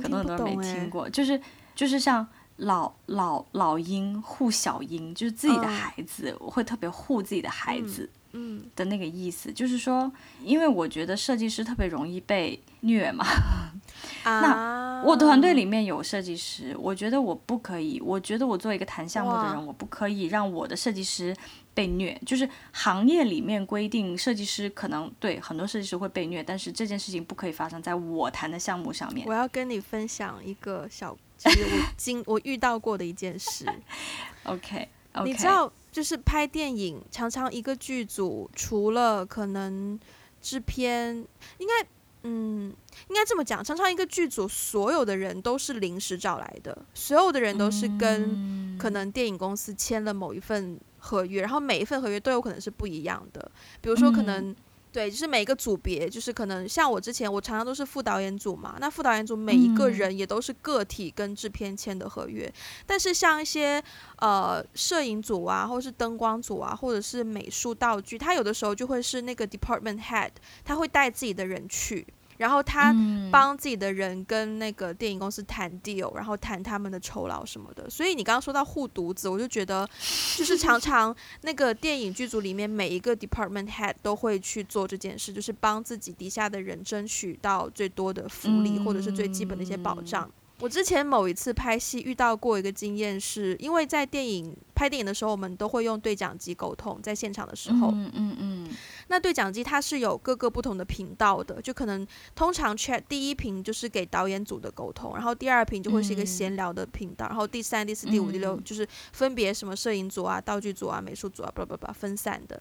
[0.00, 1.38] 可能很多人没听过，就是
[1.74, 10.10] 就是像老老老鹰护小鹰，就是自己的嗯孩子，我会特别护自己的孩子嗯的那个意思，就是说，
[10.42, 13.24] 因为我觉得设计师特别容易被虐嘛。
[14.24, 21.36] 那，我团队里面有设计师，我觉得我不可以，我觉得我作为一个谈项目的人，我不可以让我的设计师
[21.74, 22.18] 被虐。
[22.24, 29.34] 就是行业里面规定，设计师可能对很多设计师会被虐，但是这件事情不可以发生在我谈的项目上面我。
[29.34, 33.64] 要跟你分享一个小，就是我经我遇到过的一件事。
[34.44, 34.88] OK，,
[35.24, 39.98] 你知道，就是拍电影，常常一个剧组除了可能
[40.42, 41.16] 制片，
[41.58, 41.86] 应该
[42.22, 42.74] 嗯，
[43.08, 54.56] 应该这么讲，常常一个剧组所有的人都是临时找来的，所有的人都是跟嗯可能电影公司签了某一份合约，然后每一份合约都有可能是不一样的，比如说可嗯能。
[54.94, 58.76] 对，就是每一个组别，就是可能像我之前，我常常都是副导演组嘛。
[58.78, 62.48] 那副导演组每一个嗯人也都是个体跟制片签的合约，
[62.86, 63.82] 但是像一些
[64.18, 70.30] 呃摄影组啊，或是灯光组啊，或者是美术道具，他有的时候就会是那个 department head，
[70.64, 72.06] 他会带自己的人去。
[72.38, 72.94] 然后他
[73.30, 77.88] 帮自己的人跟那个电影公司谈 deal，然后谈他们的酬劳什么的。
[77.88, 79.88] 所以你刚刚说到护犊子，我就觉得
[80.36, 90.30] 就是常 常那个电影剧组里面每一个 department head 都会去做这件事，就是帮自己底下的人争取到最多的福利或者是最基本的一些保障。
[90.64, 98.68] 我之前某一次拍戏遇到过一个经验，是因为在电影拍电影的时候，我们都会用对讲机沟通，在现场的时候，嗯嗯嗯，
[99.08, 112.58] 那对讲机它是有各个不同的频道的，就可能通常 chat 第一屏就是给导演组的沟通，然后第二屏就会是一个闲聊的频道，然后第三、第四、第五、第六就是分别什么摄影组啊、道具组啊、美术组啊，不不不分散的。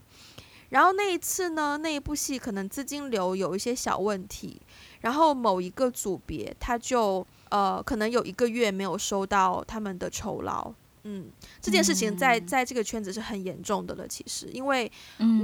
[0.72, 4.62] 然后那一次呢，那一部戏可能资金流有一些小问题，
[5.00, 7.26] 然后某一个组别他就。
[7.54, 10.74] 呃，可能有一个月没有收到他们的酬劳，
[11.04, 11.30] 嗯，
[11.62, 14.08] 这件事情在在这个圈子是很严重的了。
[14.08, 14.92] 其实，因为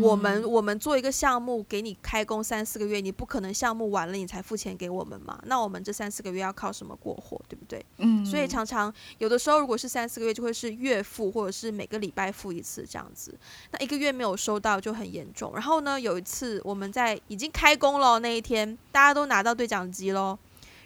[0.01, 5.39] 我们我们做一个项目给你开工三四个月，你不可能项目完了你才付钱给我们嘛？
[5.45, 7.85] 那我们这三四个月要靠什么过活，对不对？
[7.97, 13.37] 嗯，所以常常有的时候如果是三四个月，就会是月付或者是每个礼拜付一次这样子。
[13.69, 15.51] 那一个月没有收到就很严重。
[15.53, 20.39] 然后呢，有一次我们在已经开工了那一天，大家都拿到对讲机喽，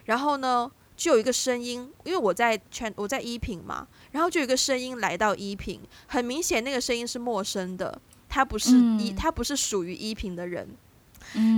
[0.04, 0.70] 然后呢。
[1.04, 10.66] 就有一个声音，因为我在全我在一品嘛，然后就有一个声音来到一品，很明显那个声音是陌生的，他不是一，他不是属于一品的人，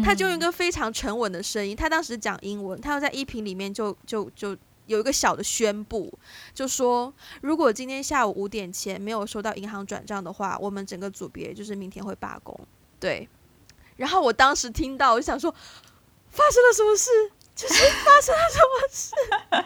[0.04, 6.12] 他就用一个非常沉稳的声音，他当时讲英文，他要在一品里面就就就有一个小的宣布，
[6.56, 12.60] 就说如果今天下午五点前没有收到银行转账的话，我们整个组别就是明天会罢工。
[13.00, 13.30] 对，
[13.98, 15.52] 然后我当时听到，我就想说，
[16.32, 17.32] 发生了什么事？
[17.56, 19.66] 就是发生了什么事？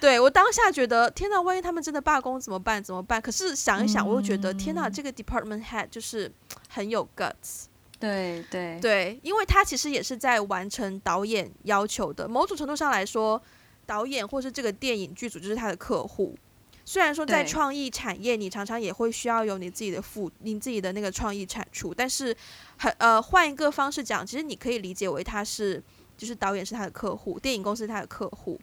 [0.00, 2.82] 对我当下觉得天哪，万一他们真的罢工怎么办？
[2.82, 3.20] 怎么办？
[3.20, 6.30] 可是想一想，我又觉得天哪，这个 department head 就是
[6.68, 7.64] 很有 guts。
[7.98, 12.28] 对对对，因为他其实也是在完成导演要求的。
[12.28, 13.40] 某种程度上来说，
[13.86, 16.36] 导演或是这个电影剧组就是他的客户。
[16.84, 22.36] 虽然说在创意产业，你常常也会需要有你自己的付你自己的那个创意产出，但是
[22.76, 25.82] 很呃换一个方式讲，其实你可以理解为他是。
[26.16, 28.58] 就是导演是他的客户，电影公司是他的客户，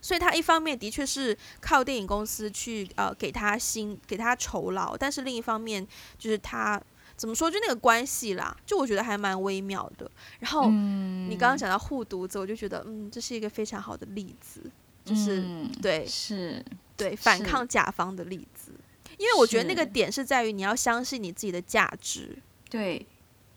[0.00, 5.86] 所以他一方面的确是靠电影公司去呃给他薪给他酬劳，但是另一方面
[6.18, 6.80] 就是他
[7.16, 10.10] 怎么说就那个关系啦，就我觉得还蛮微妙的。
[10.40, 14.62] 然后你刚刚讲到护犊子，我就觉得嗯这是一个非常好的例子，
[15.04, 15.44] 就是
[15.80, 16.64] 对是，
[16.96, 18.72] 对反抗甲方的例子，
[19.18, 22.38] 因为我觉得那个点是在于你要相信你自己的价值，
[22.70, 23.06] 对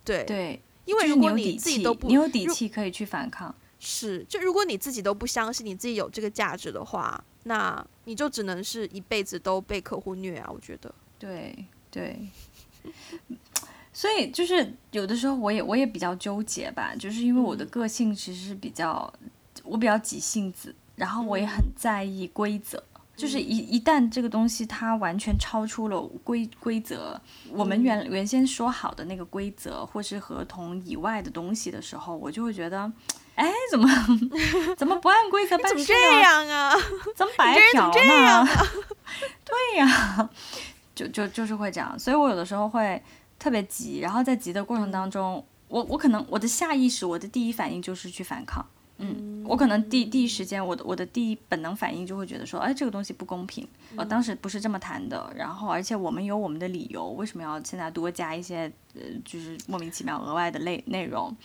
[0.03, 0.61] 对对。
[0.86, 3.53] 因为如果你自己都不，你有底气可以去反抗。
[3.79, 10.49] 是，就如果你自己都不相信你自己有这个价值的话，那你就只能是一辈子都被客户虐啊！
[10.51, 10.93] 我觉得。
[11.19, 11.53] 对
[11.91, 12.27] 对。
[13.93, 19.11] 所以就是有的时候我也我也比较纠结吧，就是因为我的个性其实是比较
[19.63, 22.83] 我比较急性子，然后我也很在意规则。
[23.16, 27.20] 就是一一旦这个东西它完全超出了规规则，
[27.51, 32.91] 我们原原先说好的那个规则或是合同以外的东西的时候，我就会觉得，
[33.36, 33.88] 哎，怎么
[34.76, 35.86] 怎么不按规则办事呢？
[35.86, 36.74] 怎么这样啊？
[37.16, 38.47] 怎么白嫖呢？
[39.45, 40.30] 对呀，
[40.93, 43.01] 就就就是会这样，所以我有的时候会
[43.39, 48.66] 特别急，然后在急的过程当中，我我可能我的下意识，我的第一反应就是去反抗。
[48.97, 53.67] 嗯，我可能第第一时间，我的我的第一本能反应就会觉得说，哎，这个东西不公平，
[53.97, 61.35] 我当时不是这么谈的，然后而且我们有我们的理由，为什么要现在多加一些呃，就是莫名其妙额外的内内容？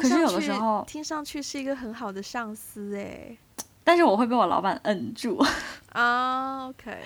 [0.00, 3.36] 可是有的时候听上去是一个很好的上司哎，
[3.84, 5.40] 但是我会被我老板摁住
[5.94, 6.66] 啊。
[6.66, 6.98] OK，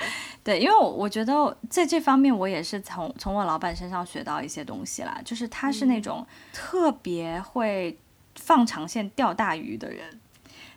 [0.43, 7.99] 对，因为我我觉得在这方面我也是从从我老板身上学到一些东西啦，就是他是那种特别会。
[8.45, 10.21] 放长线钓大鱼的人，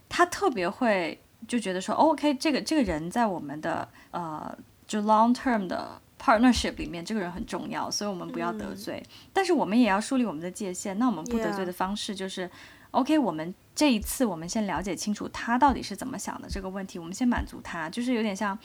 [0.07, 4.55] 他特别会就觉得说，OK，这个这个人在我们的呃
[4.85, 9.03] 就 long term 的 partnership 里面，这个人很重要，所以我们不要得罪。
[9.33, 10.97] 但是我们也要树立我们的界限。
[10.99, 12.49] 那我们不得罪的方式就是
[12.91, 18.57] ，OK，我们这一次我们先了解清楚他到底是怎么想的这个问题，我们先满足他，就是有点像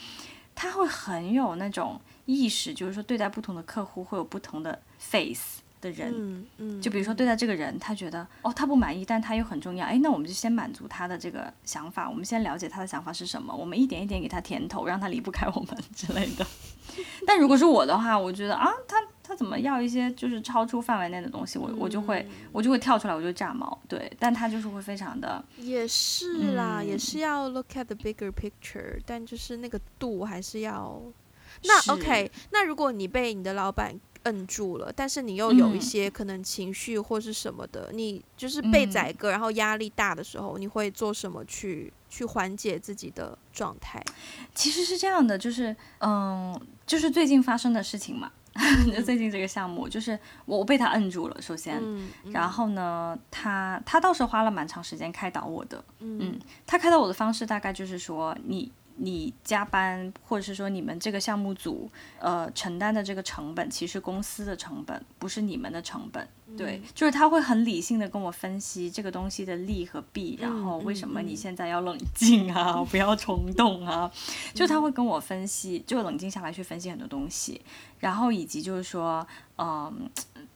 [0.55, 5.63] 他会很有那种意识，就是说对待不同的客户会有不同的 face。
[5.81, 6.47] 的人，
[6.81, 16.47] 就比如说对待这个人，他觉得哦，他不满意，但他又很重要，哎，那我们就先满足他的这个想法，我们先了解他的想法是什么，我们一点一点给他甜头，让他离不开我们之类的。
[17.27, 23.79] 但如果是我的话，我觉得啊，他他怎么要一些就是超出范围内的东西，我我就会我就会跳出来，我就炸毛。
[23.89, 31.01] 对，但他就是会非常的，也是啦，也是要 look at the bigger picture，但就是那个度还是要。
[31.65, 33.95] 那 OK，那如果你被你的老板
[34.25, 44.03] 摁住了，但是你又有一嗯些可能情绪或是什么的，你就是被嗯宰割，然后压力大的时候，你会做什么去去缓解自己的状态？
[44.55, 48.31] 其实是这样的，就是嗯，就是最近发生的事情嘛。
[48.93, 55.83] 就最近这个项目，就是我我被他摁住了，首先，嗯，嗯然后呢，他他倒是花了蛮长时间开导我的。
[56.01, 58.71] 嗯嗯，他开导我的方式大概就是说，你
[59.03, 66.29] 你加班，或者是说你们这个项目组呃承担的这个成本，其实公司的成本，不是你们的成本。
[66.57, 74.11] 对，就是他会很理性的跟我分析这个东西的利和弊，然后为什么你现在要冷静啊， 不要冲动啊，
[74.53, 77.61] 就他会跟我分析，就冷静下来去分析很多东西，
[78.01, 79.25] 然后以及就是说，
[79.59, 80.11] 嗯，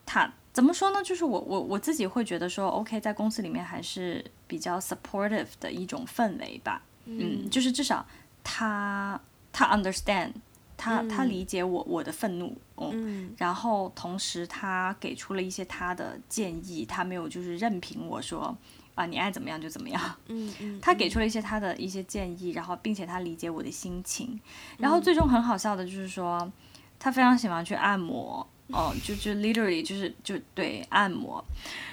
[0.05, 1.01] 他怎么说呢？
[1.05, 8.05] 就是我我我自己会觉得说，OK，在公司里面还是比较 supportive 的一种氛围吧，嗯，就是至少
[8.45, 9.21] 他
[9.53, 10.31] 他 understand，
[10.77, 11.29] 他他嗯。
[11.29, 12.91] 理解我我的愤怒，嗯。
[12.95, 13.35] 嗯。
[13.39, 18.57] 然后同时他给出了一些他的建议，他没有就是任凭我说
[18.95, 24.39] 啊你爱怎么样就怎么样，嗯嗯，他给出了一些他的一些建议，然后并且他理解我的心情，
[24.79, 24.93] 然嗯。
[24.93, 26.53] 后最终很好笑的就是说
[27.01, 28.47] 他非常喜欢去按摩。
[28.69, 31.45] 哦，就就 literally 就是就对按摩，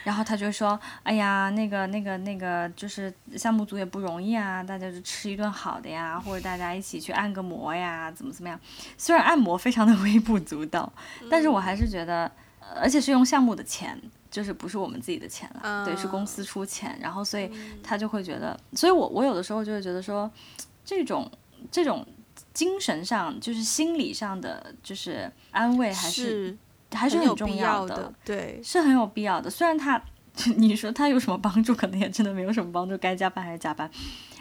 [0.05, 8.57] 然后他就说，哎呀，那个那个那个，就是项目组也不容易啊，大家就吃一顿好的呀，或者大家一起去按个摩呀，怎么怎么样。
[8.97, 10.91] 虽然按摩非常的微不足道，
[11.29, 14.01] 但是我还是觉得，呃而且是用项目的钱，
[14.31, 17.51] 就是不是我们自己的钱了，对，是公司出钱，然后所以
[17.83, 20.31] 他就会觉得，所以我我有的时候就会觉得说，
[20.85, 21.29] 这种
[21.69, 22.07] 这种
[22.53, 26.57] 精神上就是心理上的就是安慰还是是
[26.91, 29.49] 还是很有重必要的，对，是很有必要的。
[29.49, 30.01] 虽然他
[30.57, 33.89] 你说他有什么帮助，可能也真的没有什么帮助，该加班还是加班。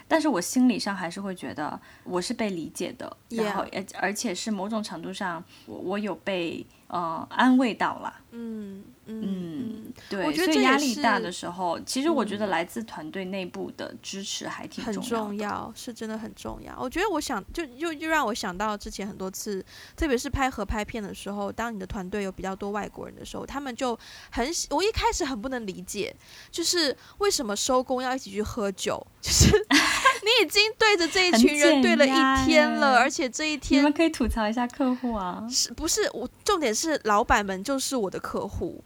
[0.08, 15.16] 但是我心理上还是会觉得我是被理解的然后而而且是某种程度上我我有被呃安慰到了，嗯嗯对，我觉得所以压力大的时候，其实我觉得嗯来自团队内部的支持还挺很重要的。
[15.16, 16.74] 重要，是真的很重要。
[16.78, 19.64] 我觉得我想就又又让我想到之前很多次，
[19.96, 23.98] 特别是拍合拍片的时候，当你的团队有比较多外国人的时候，他们就
[24.30, 26.14] 很我一开始很不能理解，
[26.50, 38.82] 就是为什么收工要一起去喝酒， 就是你已经对着这一群人对了一天了，而且这一天你天们可以吐槽一下客户啊，是不是我重点是老板们就是我的客户，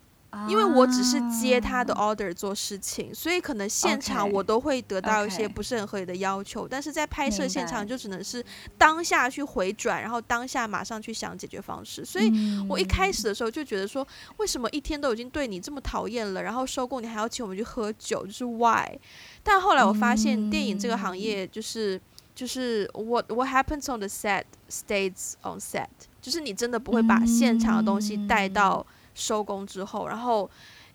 [0.49, 8.45] 因为我只是接他的啊 order 做事情，所以可能现场我都会得到一些不是很合理的要求，但是在拍摄现场就只能是
[8.77, 12.05] 当下去回转，然后当下马上去想解决方式。
[12.05, 12.33] 所以
[12.69, 14.07] 我一开嗯始的时候就觉得说，
[14.37, 18.99] 为什么一天都已经对你这么讨厌了，然后收工你还要请我们去喝酒，就是 why？
[19.43, 22.01] 但后来我发现电影这个嗯行业就是。
[22.37, 25.87] 就是 what what happens on the set stays on set，
[26.21, 30.51] 就是你真的不会把现场的东西带嗯到收工之后，然后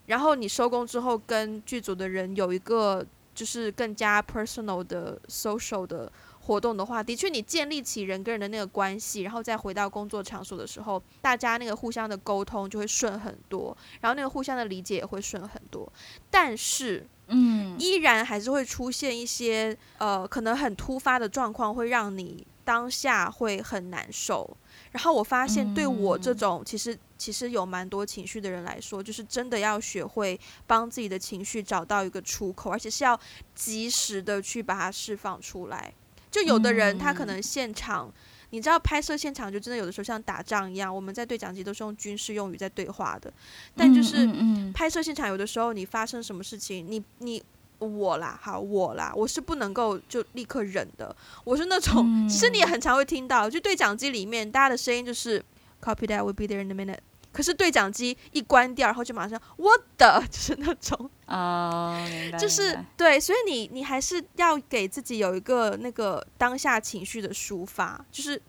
[0.05, 6.11] 然后你收工之后跟剧组的人有一个就是更加 personal 的 social 的
[6.41, 15.91] 活动的话，的确你建立起人跟人的那个关系，然后再回到工作场所的时候，大家那个互相的沟通就会顺很多，然后那个互相的理解也会顺很多。
[16.31, 24.57] 但是嗯依然还是会出现一些呃可能很突发的状况，会让你当下会很难受。
[24.91, 33.19] 然后我发现，对我这嗯种其实其实有蛮多情绪的人来说，就是真的要学会帮自己的情绪找到一个出口，而且是要
[33.53, 35.93] 及时的去把它释放出来。
[36.31, 38.11] 就有的人他可嗯能现场。
[38.51, 43.31] 你知道拍摄现场就真的有的时候像打仗一样，我们在对讲机都是用军事用语在对话的，
[43.75, 44.27] 但就是
[44.73, 47.43] 拍摄现场有的时候你发生什么事情，你你
[47.79, 55.43] 我啦，好我啦，我是不能够就立刻忍的，我是那种，其实你也很常会听到，就对讲机里面大家的声音就是
[55.81, 56.99] copy that will be there in a minute，
[57.31, 61.97] 可是对讲机一关掉，然后就马上我的 就是那种，哦，
[62.37, 68.41] 就是对，所以你你还是要给自己有一个那个当下情绪的抒发，就是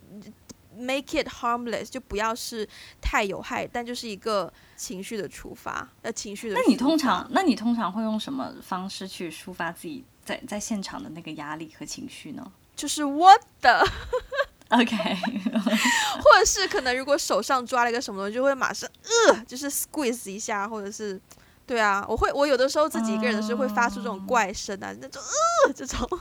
[0.81, 2.68] make it harmless，就不要是
[3.01, 6.55] 太有害，但就是一个情绪的触发，呃，情绪的。
[6.57, 13.87] 那你通常，那你通常会用什么方式去抒发自己在在现场的那个压力和情绪呢就是我的？
[14.70, 14.97] OK，
[16.22, 18.89] 或者是可能如果手上抓了一个什么东西，就会马上
[19.28, 21.20] 呃，就是 squeeze 一下，或者是。
[21.66, 25.22] 对啊，我会，我有的时候自己一个人的时候会发出这种怪声啊，那种
[25.68, 26.18] 呃这种，哦，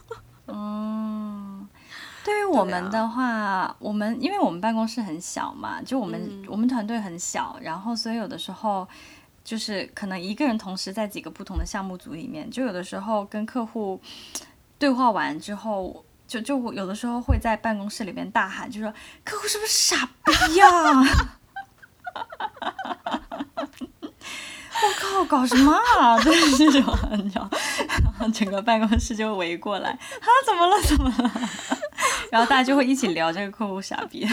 [2.30, 8.88] 对于我们的话，我们因为我们办公室很小嘛，就我们、嗯我们团队很小，然后所以有的时候
[9.44, 14.00] 就是可能一个人同时在几个不同的项目组里面，就有的时候跟客户
[14.78, 16.06] 对话完之后。
[16.30, 20.68] 就就我有的时候会在办公室里面大喊，就说客户是不是傻逼呀、
[24.82, 26.16] 我靠搞什么啊？
[26.22, 27.50] 就是这种，你知道，
[28.04, 30.80] 然 后整个办公室就围过来，啊，怎么了？
[30.84, 31.32] 怎么了？
[32.32, 34.28] 然后大家就会一起聊这个客户傻逼。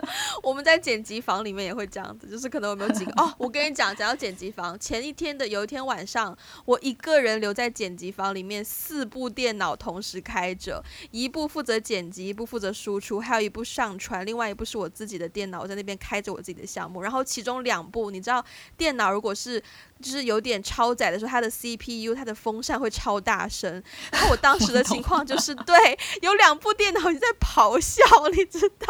[0.42, 18.44] 我们在剪辑房里面也会这样子，就是可能我们有几个 哦，我跟你讲，讲到剪辑房，前一天的有一天晚上，我一个人留在剪辑房里面，四部电脑同时开着，一部负责剪辑，一部负责输出，还有一部上传，另外一部是我自己的电脑，我在那边开着我自己的项目，然后其中两部，你知道，
[18.76, 19.62] 电脑如果是
[20.00, 23.82] 就是有点超载的时候，它的 CPU 它的风扇会超大声，
[24.12, 28.86] 然后我当时的情况就是，对，有两部电脑在咆哮，你知道。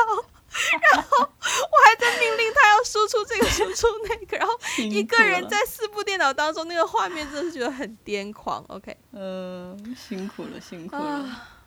[0.93, 8.65] 然后我还在命令他要输出这个输出那个，然后一个人在四部电脑当中，那个画面真的是觉得很癫狂。
[8.69, 11.25] OK，嗯，辛苦了，辛苦了。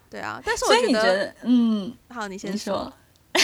[0.10, 2.92] 对啊，但是我觉得，嗯，好，你先说。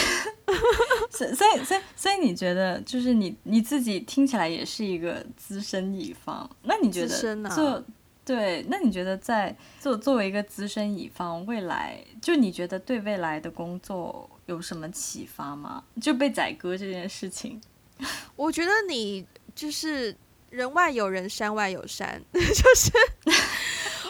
[1.12, 7.84] 所所以所以所以你觉得，就是你你自己听起来也是一个资深乙方，那你觉得做
[8.26, 8.66] 对？
[8.70, 14.30] 那你觉得在做作为一个资深乙方，未来就你觉得对未来的工作？
[14.48, 15.84] 有什么启发吗？
[16.00, 17.60] 就被宰割这件事情，
[18.36, 20.16] 我觉得你就是
[20.52, 22.42] 人外有人，山外有山， 就
[22.76, 22.92] 是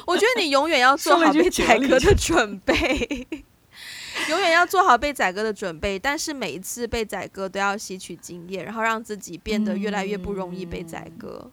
[0.05, 3.27] 我觉得你永远要做好被宰割的准备，
[4.29, 5.97] 永远要做好被宰割的准备。
[5.97, 11.49] 但是每一次被宰割都要吸取经验，然后让自己变得越来越不容易被宰割。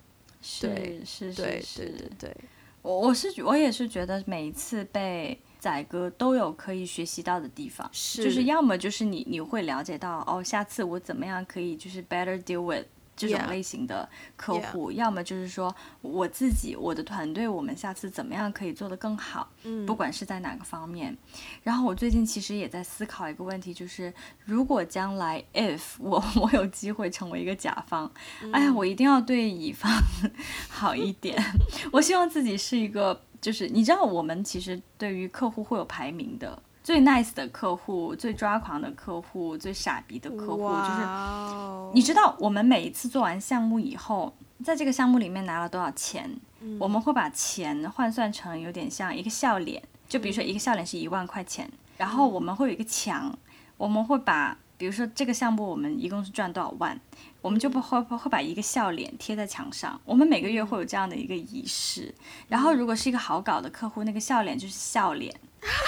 [0.61, 1.85] 对，是，是，是，
[2.19, 2.37] 对，对。
[2.83, 5.39] 我我是我也是觉得每一次被。
[5.63, 12.85] 宰割都有可以学习到的地方，就是要么就是你你会了解到哦，下次我怎么样可以就是 better deal with。
[13.29, 19.51] 这种类型的客户，要么就是说我自己、我的团队，我们下次怎么样可以做得更好？
[19.63, 21.17] 嗯，不管是在哪个方面。
[21.63, 24.13] 然后我最近其实也在思考一个问题，就是
[24.45, 28.11] 如果将来 if 我我有机会成为一个甲方，
[28.53, 29.91] 哎呀，我一定要对乙方
[30.69, 31.43] 好一点。
[31.93, 36.63] 我希望自己是一个，就是你知道，我们其实对于客户会有排名的。
[36.83, 46.41] 最 nice 的客户，最抓狂的客户，最傻逼的客户，就是你知道，我们每一次做完项目以后，在这个项目里面拿了多少钱，
[46.81, 53.33] 我们会把钱换算成有点像一个笑脸，就比如说一个笑脸是一万块钱，然后我们会有一个墙，
[53.77, 57.01] 我们会把，比如说这个项目我们一共是赚多少万，
[57.41, 62.13] 我们就不会会把一个笑脸贴在墙上，我们每个月会有这样的一个仪式，
[62.49, 65.33] 然后如果是一个好搞的客户，那个笑脸就是笑脸。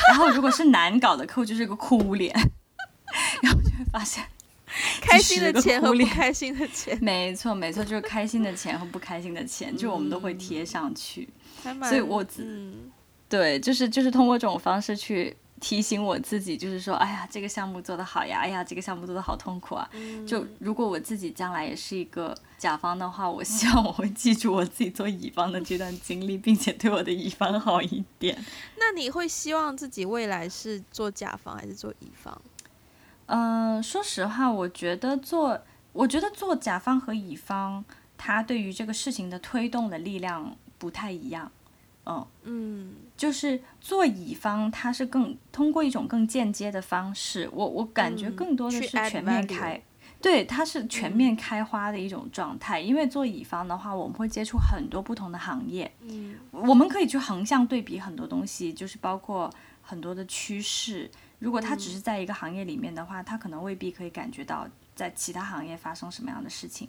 [0.08, 2.32] 然后，如果是难搞的客户，就是个哭脸，
[3.42, 4.24] 然后就会发现，
[5.00, 11.28] 开心的钱和不开心的钱，没错没错，就是开心的钱和不开心的钱，就我们都会贴上去。
[11.62, 12.90] 所以，我嗯，
[13.28, 15.36] 对，就是就是通过这种方式去。
[15.60, 19.88] 提醒我自己，就是说，哎呀，这个项目做得好呀，哎呀，这个项目做得好痛苦啊。
[20.26, 28.36] 就如果我自己将来也是一个甲方的话，我希望我会记住我自己做乙方的这段经历，并且对我的乙方好一点。
[28.78, 32.40] 那你会希望自己未来是做甲方还是做乙方？
[33.26, 35.58] 嗯，说实话，我觉得做，
[35.92, 37.82] 我觉得做甲方和乙方，
[38.18, 41.50] 他对于这个事情的推动的力量不太一样。
[42.06, 49.82] 嗯嗯，就是做乙方，他是更通过一种更间接的方式，我我感觉更多的是全面开，
[50.20, 52.80] 对，它是全面开花的一种状态。
[52.80, 59.50] 因为做乙方的话，我们会接触很多不同的行业，嗯，我们可以去横向对比很多东西，就是包括
[59.82, 61.10] 很多的趋势。
[61.38, 64.66] 如果他只是在一个行业里面的话，他可能未必可以感觉到。
[64.94, 66.88] 在其他行业发生什么样的事情，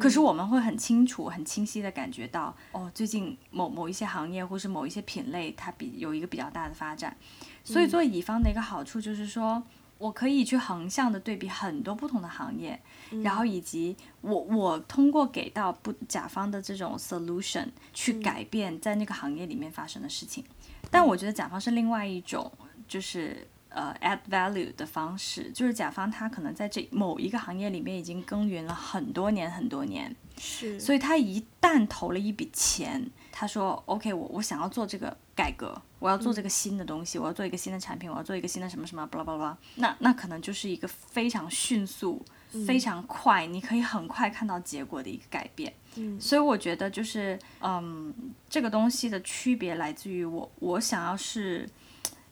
[0.00, 7.16] 可是我们会很清楚、很清晰的感觉到，哦，最近某某一些行业或是某一些品类，它比有一个比较大的发展。
[7.62, 9.62] 所以做乙方的一个好处就是说，
[9.98, 12.80] 我可以去横向的对比很多不同的行业，
[13.22, 20.42] 然后以及我我通过给到不甲方的这种 solution 去改变在那个行业里面发生的事情。
[20.90, 22.50] 但我觉得甲方是另外一种，
[22.88, 23.46] 就是。
[23.74, 42.22] 呃，add value 的方式，就是甲方他可能在这某一个行业里面已经耕耘了很多年很多年，是，所以他一旦投了一笔钱，他说 OK，我我想要做这个改革，我要做这个新的东西，我要做一个新的产品，我要做一个新的什么什么，巴拉巴拉，那那可能就是一个非常迅速、
[42.66, 45.72] 非常快，你可以很快看到结果的一个改变。
[45.96, 48.12] 嗯，所以我觉得就是，嗯，
[48.50, 51.66] 这个东西的区别来自于我，我想要是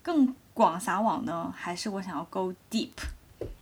[0.03, 0.35] 更。
[0.55, 2.91] 广撒网呢，还是我想要 go deep？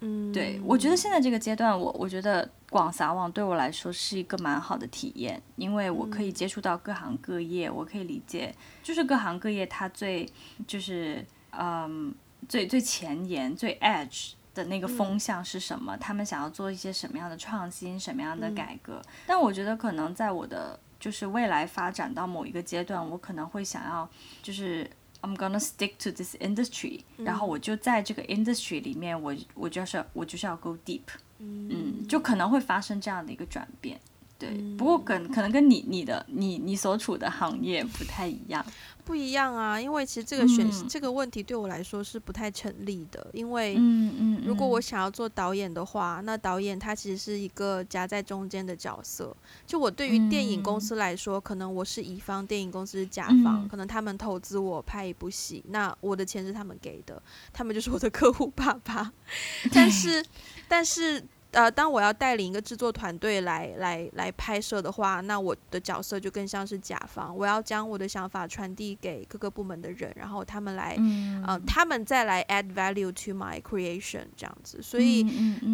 [0.00, 10.28] 嗯，对我觉得现在这个阶段，我我觉得广撒网对我来说是一个蛮好的体验，因为我可以接触到各行各业，我可以理解，就是各行各业它最
[10.66, 12.12] 就是嗯
[12.48, 19.00] 最最前沿、最 edge 的那个风向是什么，他们想要做一些什么样的创新、什么样的改革。
[19.28, 24.08] 但我觉得可能在我的就是未来发展到某一个阶段，我可能会想要
[24.42, 24.90] 就是
[25.20, 31.02] I'm gonna stick to this industry，、然后我就在这个 industry 里面，我我就是我就是要 go deep，
[31.38, 34.00] 嗯，就可能会发生这样的一个转变。
[34.38, 38.64] 对，不过可可能跟你你的你你所处的行业不太一样。
[39.04, 49.34] 不一样啊，因为其实这个选、嗯这个问题对我来说是不太成立的，因为嗯嗯，如果我嗯想要做导演的话，那导演他其实是一个夹在中间的角色。
[49.66, 57.20] 就我对于电影公司来说，可能我是乙方，电影公司是甲方，嗯可能他们投资我拍一部戏，那我的钱是他们给的，
[57.50, 59.10] 他们就是我的客户爸爸。
[59.72, 60.22] 但是，
[60.68, 61.24] 但是。
[61.52, 71.42] 呃，当我要带领一个制作团队来来来拍摄的话，那我的角色就更像是甲方，我要将我的想法传递给各个部门的人，然后他们来嗯。
[71.46, 75.24] 呃，他们再来 add value to my creation 这样子，所以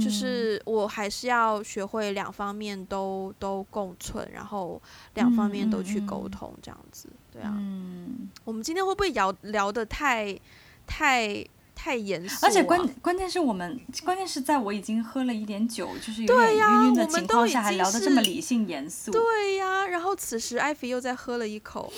[0.00, 4.80] 就是我还是要学会两方面都都共存，然后
[5.14, 7.52] 两方面都去沟通这样子，对啊。
[7.56, 10.38] 嗯，我们今天会不会聊聊的太
[10.86, 11.44] 太
[11.74, 12.48] 太严肃、啊？
[12.48, 19.10] 而且关关键是我们关键是在我已经喝了一点酒，就是有点晕晕的情况下，还聊得这么理性严肃。
[19.10, 21.92] 对呀、然后此时艾菲又再喝了一口，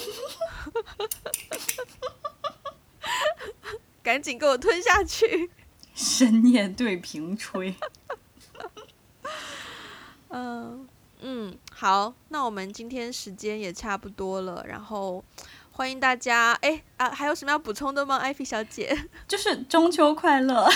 [4.02, 5.50] 赶紧给我吞下去。
[5.94, 7.74] 深夜对瓶吹。
[10.28, 10.88] 嗯
[11.20, 15.24] 嗯，好，那我们今天时间也差不多了，然后
[15.76, 16.52] 欢迎大家。
[16.62, 18.96] 哎啊，还有什么要补充的吗，艾菲小姐？
[19.28, 20.66] 就是中秋快乐，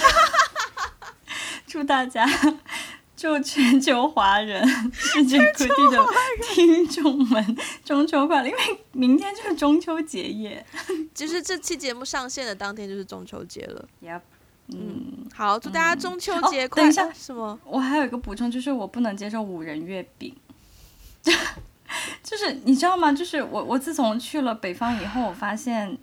[1.67, 2.29] 祝大家，
[3.17, 6.07] 祝全球华人、世界各地的
[6.53, 8.59] 听众们中秋快乐，因为
[8.93, 10.63] 明天就是中秋节夜。
[11.15, 13.89] 其实这期节目上线的当天就是中秋节了。
[14.03, 14.21] Yep，
[14.69, 17.59] 嗯，好，祝大家中秋哦节快乐、等一下啊什么？
[17.65, 20.37] 我还有一个补充，就是我不能接受五仁月饼。
[22.22, 23.12] 就是你知道吗？
[23.12, 25.97] 就是我我自从去了北方以后，我发现，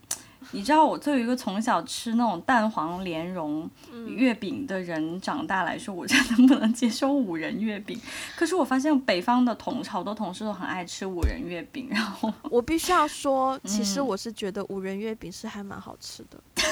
[0.51, 3.69] 你知道我作为一个从小吃那种蛋黄莲蓉
[4.07, 7.99] 月饼的人长大来说，我真的不能接受五仁月饼。
[8.35, 16.37] 可是我发现北方的同好多同事都很爱吃五仁月饼，然后 我必须要说，其实嗯我是觉得五仁月饼是还蛮好吃的。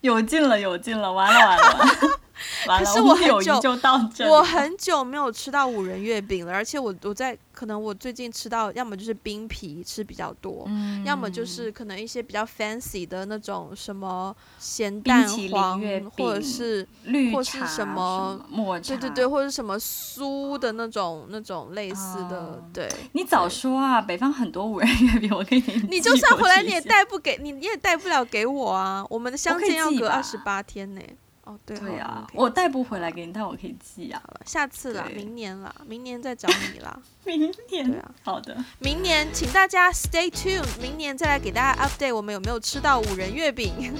[0.00, 2.20] 有劲了有劲了完了，完了，
[2.66, 4.28] 可是我很久就到这。
[4.28, 15.80] 我很久没有吃到五仁月饼了，而且我我在可能我最近吃到，要么就是冰皮吃比较多，嗯要么就是可能一些比较 fancy 的那种什么咸蛋黄，
[16.16, 22.88] 或者是绿或是茶什么抹茶，对对对，或者什么酥的那种那种类似的，哦对。
[23.12, 24.00] 你早说啊！
[24.00, 29.04] 北方很多五仁月饼，我可以给你寄就算回来，你也带不给你，你也带不了给我啊。
[29.10, 31.00] 我们的相见要隔二十八天呢。
[31.48, 34.20] 哦，对啊，我带不回来给你，但我可以寄啊。
[34.22, 37.00] 好了，下次啦，明年啦，明年再找你啦。
[37.24, 43.72] 明年，对啊好的，明年请大家 stay tuned，明年再来给大家 update 我们有没有吃到五仁月饼。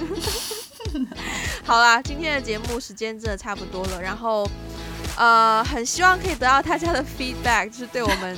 [1.65, 4.47] 好啦，今天的节目时间真的差不多了，然后
[5.17, 8.37] 呃，很希望可以得到大家的 feedback，就是对我们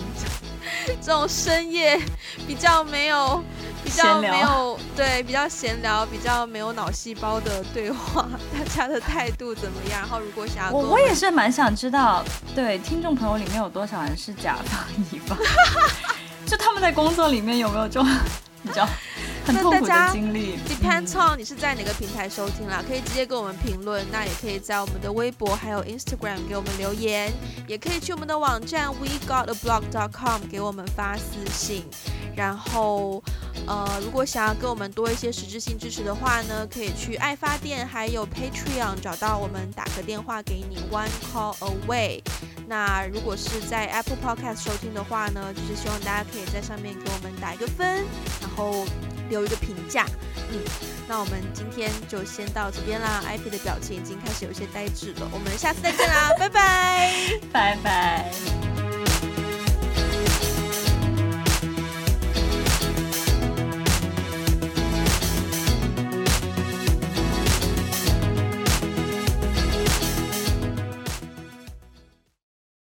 [1.01, 1.99] 这种深夜
[2.47, 3.43] 比较没有。
[3.83, 8.27] 比较没有对比较闲聊、比较没有脑细胞的对话，
[8.57, 10.01] 大家的态度怎么样？
[10.01, 12.23] 然后如果想要我我也是蛮想知道，
[12.55, 14.79] 对听众朋友里面有多少人是甲方
[15.11, 15.37] 乙方，
[16.45, 18.07] 就他们在工作里面有没有这种
[18.63, 18.87] 你知道
[19.45, 27.31] 很痛苦那大家的经历 Depends 嗯 on 你是在哪个平台收听啦，可以直接给我们评论，那也可以在我们的微博还有 Instagram 给我们留言，
[27.67, 31.83] 也可以去我们的网站 we got a blog.com 给我们发私信。
[32.33, 33.21] 然后，
[33.67, 42.21] 呃，如果想要跟我们多一些实质性支持的话呢，可以去爱发电还有 Patreon 找到我们，打个电话给你 One Call Away。
[42.67, 48.05] 那如果是在 Apple Podcast 收听的话呢，就是希望大家可以在上面给我们打一个分，
[48.39, 48.85] 然后
[49.31, 50.05] 留一个评价。
[50.51, 50.59] 嗯，
[51.07, 53.23] 那我们今天就先到这边啦。
[53.25, 57.11] IP 的表情已经开始有一些呆滞了，我们下次再见啦，拜拜。
[57.51, 58.80] 拜拜。